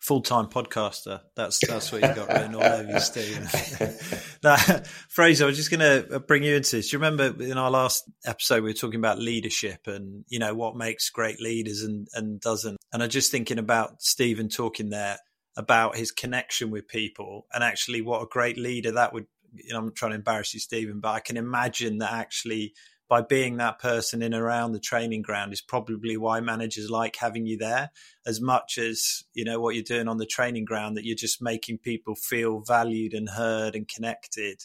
[0.06, 1.22] full time podcaster.
[1.36, 3.44] That's that's what you got written all over you, Steven.
[4.44, 6.90] that, Fraser, I was just going to uh, bring you into this.
[6.90, 10.54] Do you remember in our last episode we were talking about leadership and you know
[10.54, 12.78] what makes great leaders and and doesn't?
[12.94, 15.18] And I'm just thinking about Steven talking there
[15.58, 19.26] about his connection with people and actually what a great leader that would.
[19.54, 22.74] You know, I'm trying to embarrass you, Steven, but I can imagine that actually
[23.08, 27.46] by being that person in around the training ground is probably why managers like having
[27.46, 27.92] you there.
[28.26, 31.42] As much as you know what you're doing on the training ground that you're just
[31.42, 34.62] making people feel valued and heard and connected.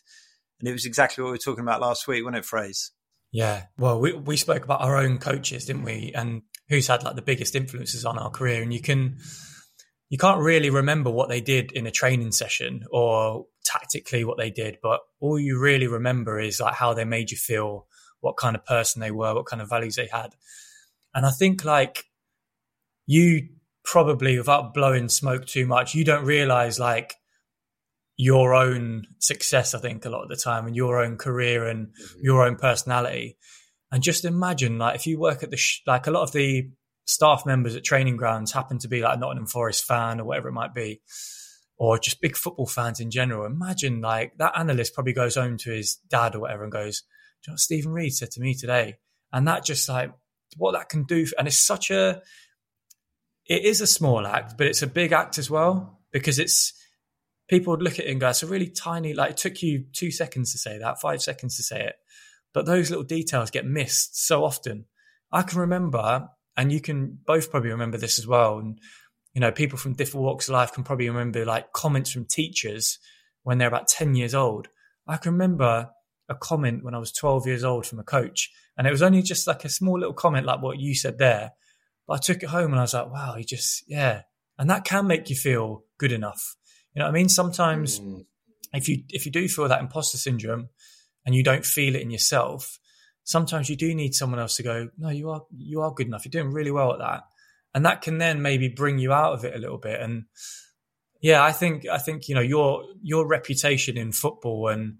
[0.58, 2.92] And it was exactly what we were talking about last week wasn't it Fraser
[3.32, 3.64] yeah.
[3.78, 6.12] Well we, we spoke about our own coaches didn't we?
[6.14, 8.62] And who's had like the biggest influences on our career?
[8.62, 9.18] And you can
[10.08, 14.50] you can't really remember what they did in a training session or tactically what they
[14.50, 17.86] did but all you really remember is like how they made you feel
[18.20, 20.34] what kind of person they were, what kind of values they had.
[21.14, 22.04] And I think like
[23.06, 23.48] you
[23.84, 27.14] probably without blowing smoke too much, you don't realize like
[28.16, 31.88] your own success, I think, a lot of the time and your own career and
[31.88, 32.18] mm-hmm.
[32.20, 33.38] your own personality.
[33.90, 36.70] And just imagine like if you work at the, sh- like a lot of the
[37.06, 40.48] staff members at training grounds happen to be like a Nottingham Forest fan or whatever
[40.48, 41.00] it might be,
[41.76, 43.46] or just big football fans in general.
[43.46, 47.02] Imagine like that analyst probably goes home to his dad or whatever and goes,
[47.46, 48.96] you know Steven Reid said to me today?
[49.32, 50.12] And that just like
[50.56, 51.26] what that can do.
[51.38, 52.22] And it's such a,
[53.46, 56.72] it is a small act, but it's a big act as well because it's,
[57.48, 59.84] people would look at it and go, it's a really tiny, like it took you
[59.92, 61.96] two seconds to say that, five seconds to say it.
[62.52, 64.86] But those little details get missed so often.
[65.32, 68.58] I can remember, and you can both probably remember this as well.
[68.58, 68.78] And,
[69.34, 72.98] you know, people from different walks of life can probably remember like comments from teachers
[73.44, 74.68] when they're about 10 years old.
[75.06, 75.90] I can remember
[76.30, 78.50] a comment when I was 12 years old from a coach.
[78.78, 81.50] And it was only just like a small little comment like what you said there.
[82.06, 84.22] But I took it home and I was like, wow, he just, yeah.
[84.58, 86.56] And that can make you feel good enough.
[86.94, 87.28] You know what I mean?
[87.28, 88.24] Sometimes mm.
[88.72, 90.68] if you if you do feel that imposter syndrome
[91.24, 92.78] and you don't feel it in yourself,
[93.24, 96.24] sometimes you do need someone else to go, no, you are you are good enough.
[96.24, 97.22] You're doing really well at that.
[97.74, 100.00] And that can then maybe bring you out of it a little bit.
[100.00, 100.24] And
[101.20, 104.98] yeah, I think I think, you know, your your reputation in football and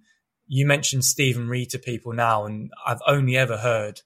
[0.53, 4.01] you mentioned Steven Reid to people now, and I've only ever heard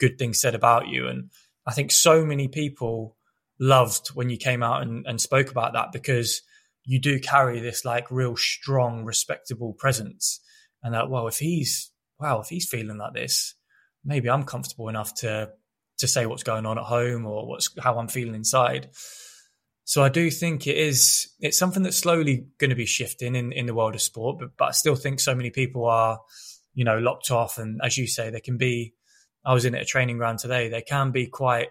[0.00, 1.06] good things said about you.
[1.06, 1.30] And
[1.64, 3.16] I think so many people
[3.60, 6.42] loved when you came out and, and spoke about that because
[6.84, 10.40] you do carry this like real strong, respectable presence.
[10.82, 13.54] And that, well, if he's, wow, if he's feeling like this,
[14.04, 15.50] maybe I'm comfortable enough to,
[15.98, 18.88] to say what's going on at home or what's, how I'm feeling inside.
[19.86, 23.52] So I do think it is, it's something that's slowly going to be shifting in,
[23.52, 26.20] in the world of sport, but, but I still think so many people are,
[26.74, 27.56] you know, locked off.
[27.56, 28.94] And as you say, they can be,
[29.44, 30.68] I was in at a training ground today.
[30.68, 31.68] They can be quite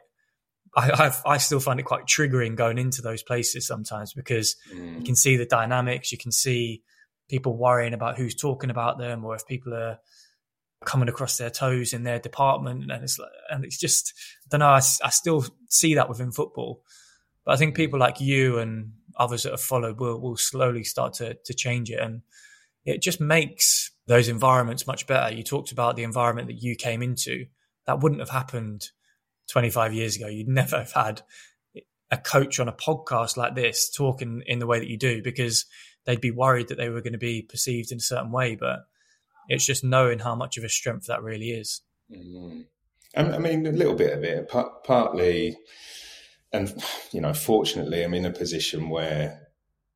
[0.75, 4.99] I, I've, i still find it quite triggering going into those places sometimes because mm.
[4.99, 6.83] you can see the dynamics, you can see
[7.29, 9.99] people worrying about who's talking about them or if people are
[10.85, 14.13] coming across their toes in their department, and it's and it's just
[14.45, 14.67] I don't know.
[14.67, 16.81] I, I still see that within football,
[17.45, 21.13] but I think people like you and others that have followed will will slowly start
[21.15, 22.21] to to change it, and
[22.85, 25.33] it just makes those environments much better.
[25.33, 27.45] You talked about the environment that you came into;
[27.85, 28.89] that wouldn't have happened
[29.49, 31.21] 25 years ago, you'd never have had
[32.11, 35.65] a coach on a podcast like this talking in the way that you do because
[36.05, 38.55] they'd be worried that they were going to be perceived in a certain way.
[38.55, 38.85] But
[39.47, 41.81] it's just knowing how much of a strength that really is.
[42.11, 42.61] Mm-hmm.
[43.17, 45.57] I mean, a little bit of it, partly,
[46.51, 46.73] and
[47.11, 49.41] you know, fortunately, I'm in a position where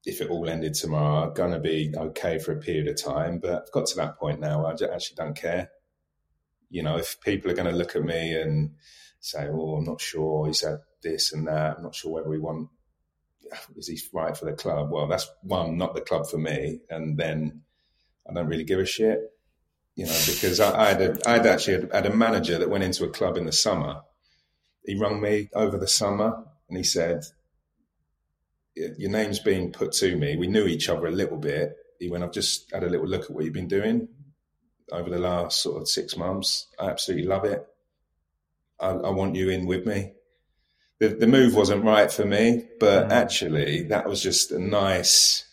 [0.06, 3.40] if it all ended tomorrow, I'm going to be okay for a period of time.
[3.40, 5.70] But I've got to that point now I actually don't care.
[6.70, 8.72] You know, if people are going to look at me and
[9.20, 10.48] say, "Oh, I'm not sure.
[10.48, 11.78] He said this and that.
[11.78, 12.70] I'm not sure whether we want.
[13.76, 14.92] Is he right for the club?
[14.92, 16.82] Well, that's one, not the club for me.
[16.90, 17.62] And then
[18.30, 19.20] I don't really give a shit,
[19.96, 23.06] you know, because I, I had a, I'd actually had a manager that went into
[23.06, 24.02] a club in the summer.
[24.90, 27.24] He rung me over the summer and he said,
[28.76, 30.36] "Your name's being put to me.
[30.36, 33.26] We knew each other a little bit." He went, "I've just had a little look
[33.26, 34.10] at what you've been doing."
[34.92, 36.68] over the last sort of six months.
[36.80, 37.66] I absolutely love it.
[38.80, 40.14] I, I want you in with me.
[41.00, 43.12] The, the move wasn't right for me, but mm.
[43.12, 45.46] actually that was just a nice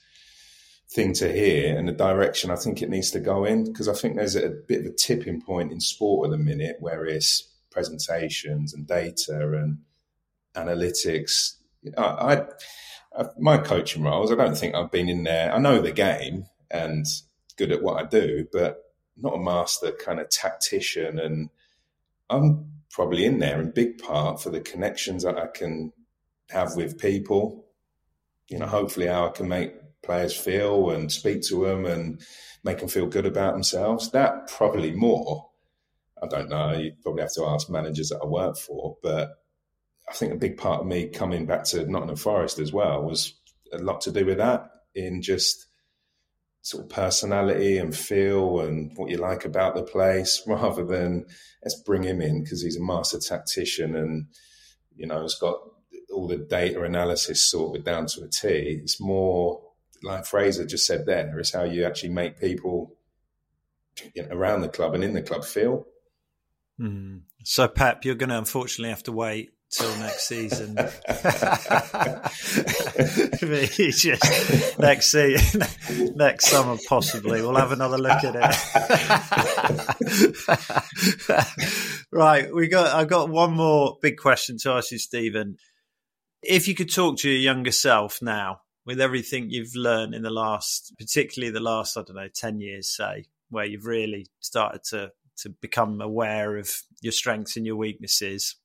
[0.91, 3.93] thing to hear and the direction I think it needs to go in because I
[3.93, 7.05] think there's a, a bit of a tipping point in sport at the minute where
[7.05, 9.77] it's presentations and data and
[10.55, 11.57] analytics.
[11.99, 12.47] I,
[13.15, 15.53] I, my coaching roles, I don't think I've been in there.
[15.53, 17.05] I know the game and
[17.59, 18.83] good at what I do, but
[19.19, 21.19] not a master kind of tactician.
[21.19, 21.51] And
[22.31, 25.93] I'm probably in there in big part for the connections that I can
[26.49, 27.67] have with people.
[28.49, 32.23] You know, hopefully how I can make players feel and speak to them and
[32.65, 34.13] make them feel good about themselves.
[34.13, 35.51] That probably more.
[36.23, 36.73] I don't know.
[36.73, 39.31] You probably have to ask managers that I work for, but
[40.09, 43.35] I think a big part of me coming back to Nottingham Forest as well was
[43.73, 45.67] a lot to do with that in just
[46.63, 51.25] sort of personality and feel and what you like about the place rather than
[51.63, 54.27] let's bring him in because he's a master tactician and
[54.97, 55.59] you know has got
[56.13, 58.49] all the data analysis sorted down to a T.
[58.83, 59.61] It's more
[60.03, 62.97] like Fraser just said there, it's how you actually make people
[64.31, 65.87] around the club and in the club feel.
[66.81, 67.23] Mm.
[67.45, 70.77] So, Pep, you're going to unfortunately have to wait till next season.
[73.91, 75.63] just, next season,
[76.17, 77.43] next summer, possibly.
[77.43, 78.55] We'll have another look at it.
[82.13, 82.95] right, we got.
[82.95, 85.57] I got one more big question to ask you, Steven.
[86.43, 90.31] If you could talk to your younger self now, with everything you've learned in the
[90.31, 95.11] last, particularly the last, I don't know, ten years, say, where you've really started to
[95.37, 96.71] to become aware of
[97.03, 98.57] your strengths and your weaknesses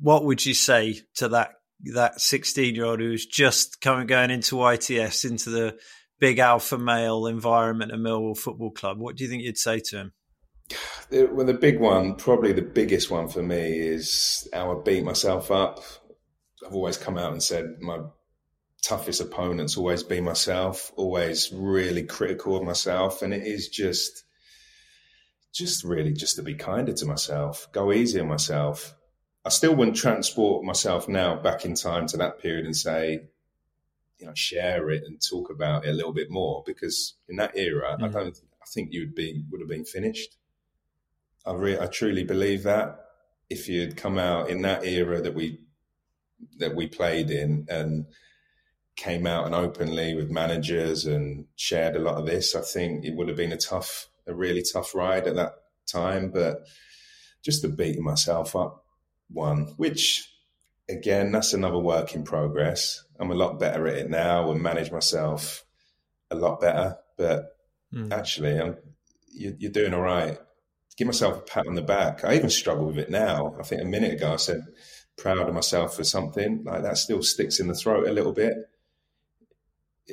[0.00, 1.52] what would you say to that
[1.84, 5.78] that 16 year old who's just coming going into ITS into the
[6.18, 8.98] big alpha male environment of Millwall Football Club?
[8.98, 10.12] What do you think you'd say to him?
[11.10, 15.50] Well, the big one, probably the biggest one for me, is how I beat myself
[15.50, 15.82] up.
[16.64, 18.00] I've always come out and said my
[18.82, 24.22] toughest opponents always be myself, always really critical of myself, and it is just,
[25.52, 28.94] just really just to be kinder to myself, go easy on myself,
[29.44, 33.22] I still wouldn't transport myself now back in time to that period and say,
[34.18, 37.56] you know, share it and talk about it a little bit more because in that
[37.56, 38.04] era, mm.
[38.04, 40.36] I don't, I think you would be would have been finished.
[41.46, 43.00] I re- I truly believe that
[43.48, 45.60] if you'd come out in that era that we
[46.58, 48.06] that we played in and
[48.96, 53.14] came out and openly with managers and shared a lot of this, I think it
[53.14, 55.52] would have been a tough, a really tough ride at that
[55.86, 56.30] time.
[56.30, 56.66] But
[57.42, 58.84] just the beating myself up
[59.28, 60.26] one, which
[60.88, 63.04] again, that's another work in progress.
[63.18, 65.64] I'm a lot better at it now and manage myself
[66.30, 66.96] a lot better.
[67.16, 67.44] But
[67.94, 68.12] mm.
[68.12, 68.76] actually, I'm,
[69.32, 70.38] you, are doing all right.
[70.96, 72.24] give myself a pat on the back.
[72.24, 73.54] I even struggle with it now.
[73.58, 74.62] I think a minute ago I said
[75.16, 78.54] proud of myself for something like that still sticks in the throat a little bit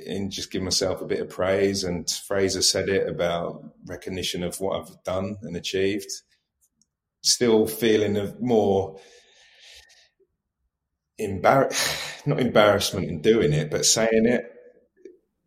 [0.06, 4.60] and just give myself a bit of praise and Fraser said it about recognition of
[4.60, 6.12] what I've done and achieved
[7.22, 9.00] still feeling of more
[11.18, 14.52] embarrass not embarrassment in doing it but saying it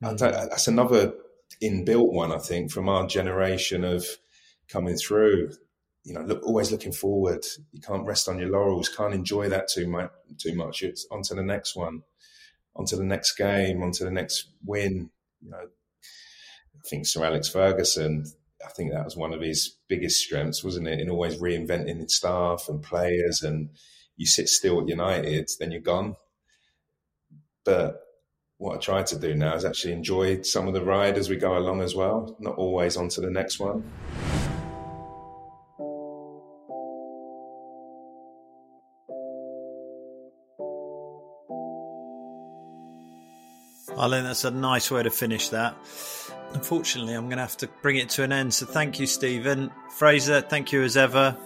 [0.02, 0.18] mm.
[0.18, 1.14] that's another
[1.62, 4.04] inbuilt one I think from our generation of
[4.68, 5.52] coming through
[6.04, 7.44] you know, look, always looking forward.
[7.72, 8.88] You can't rest on your laurels.
[8.88, 10.10] Can't enjoy that too much.
[10.38, 10.82] Too much.
[10.82, 12.02] It's on to the next one,
[12.76, 15.10] on to the next game, on to the next win.
[15.42, 18.24] You know, I think Sir Alex Ferguson.
[18.64, 21.00] I think that was one of his biggest strengths, wasn't it?
[21.00, 23.42] In always reinventing his staff and players.
[23.42, 23.70] And
[24.16, 26.16] you sit still at United, then you're gone.
[27.64, 28.00] But
[28.58, 31.36] what I try to do now is actually enjoy some of the ride as we
[31.36, 33.82] go along as well, not always on to the next one.
[44.00, 45.76] I think that's a nice way to finish that.
[46.54, 48.54] Unfortunately, I'm going to have to bring it to an end.
[48.54, 49.70] So thank you, Steven.
[49.90, 51.36] Fraser, thank you as ever.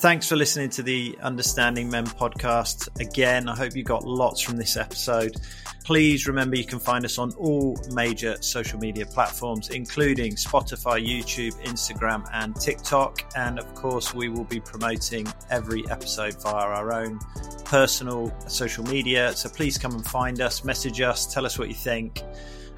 [0.00, 2.88] Thanks for listening to the Understanding Men podcast.
[3.00, 5.34] Again, I hope you got lots from this episode.
[5.82, 11.60] Please remember you can find us on all major social media platforms, including Spotify, YouTube,
[11.64, 13.28] Instagram, and TikTok.
[13.34, 17.18] And of course, we will be promoting every episode via our own
[17.64, 19.32] personal social media.
[19.34, 22.22] So please come and find us, message us, tell us what you think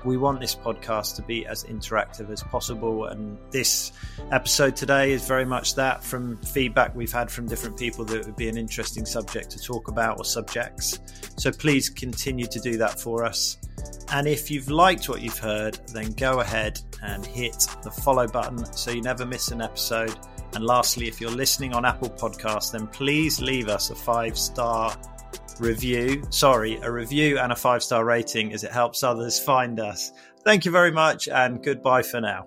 [0.04, 3.06] we want this podcast to be as interactive as possible.
[3.06, 3.92] And this
[4.32, 8.26] episode today is very much that from feedback we've had from different people that it
[8.26, 10.98] would be an interesting subject to talk about or subjects.
[11.36, 13.58] So please continue to do that for us.
[14.12, 18.64] And if you've liked what you've heard, then go ahead and hit the follow button
[18.74, 20.14] so you never miss an episode.
[20.54, 24.96] And lastly, if you're listening on Apple Podcasts, then please leave us a five star
[25.60, 26.22] review.
[26.30, 30.12] Sorry, a review and a five star rating as it helps others find us.
[30.44, 32.46] Thank you very much and goodbye for now.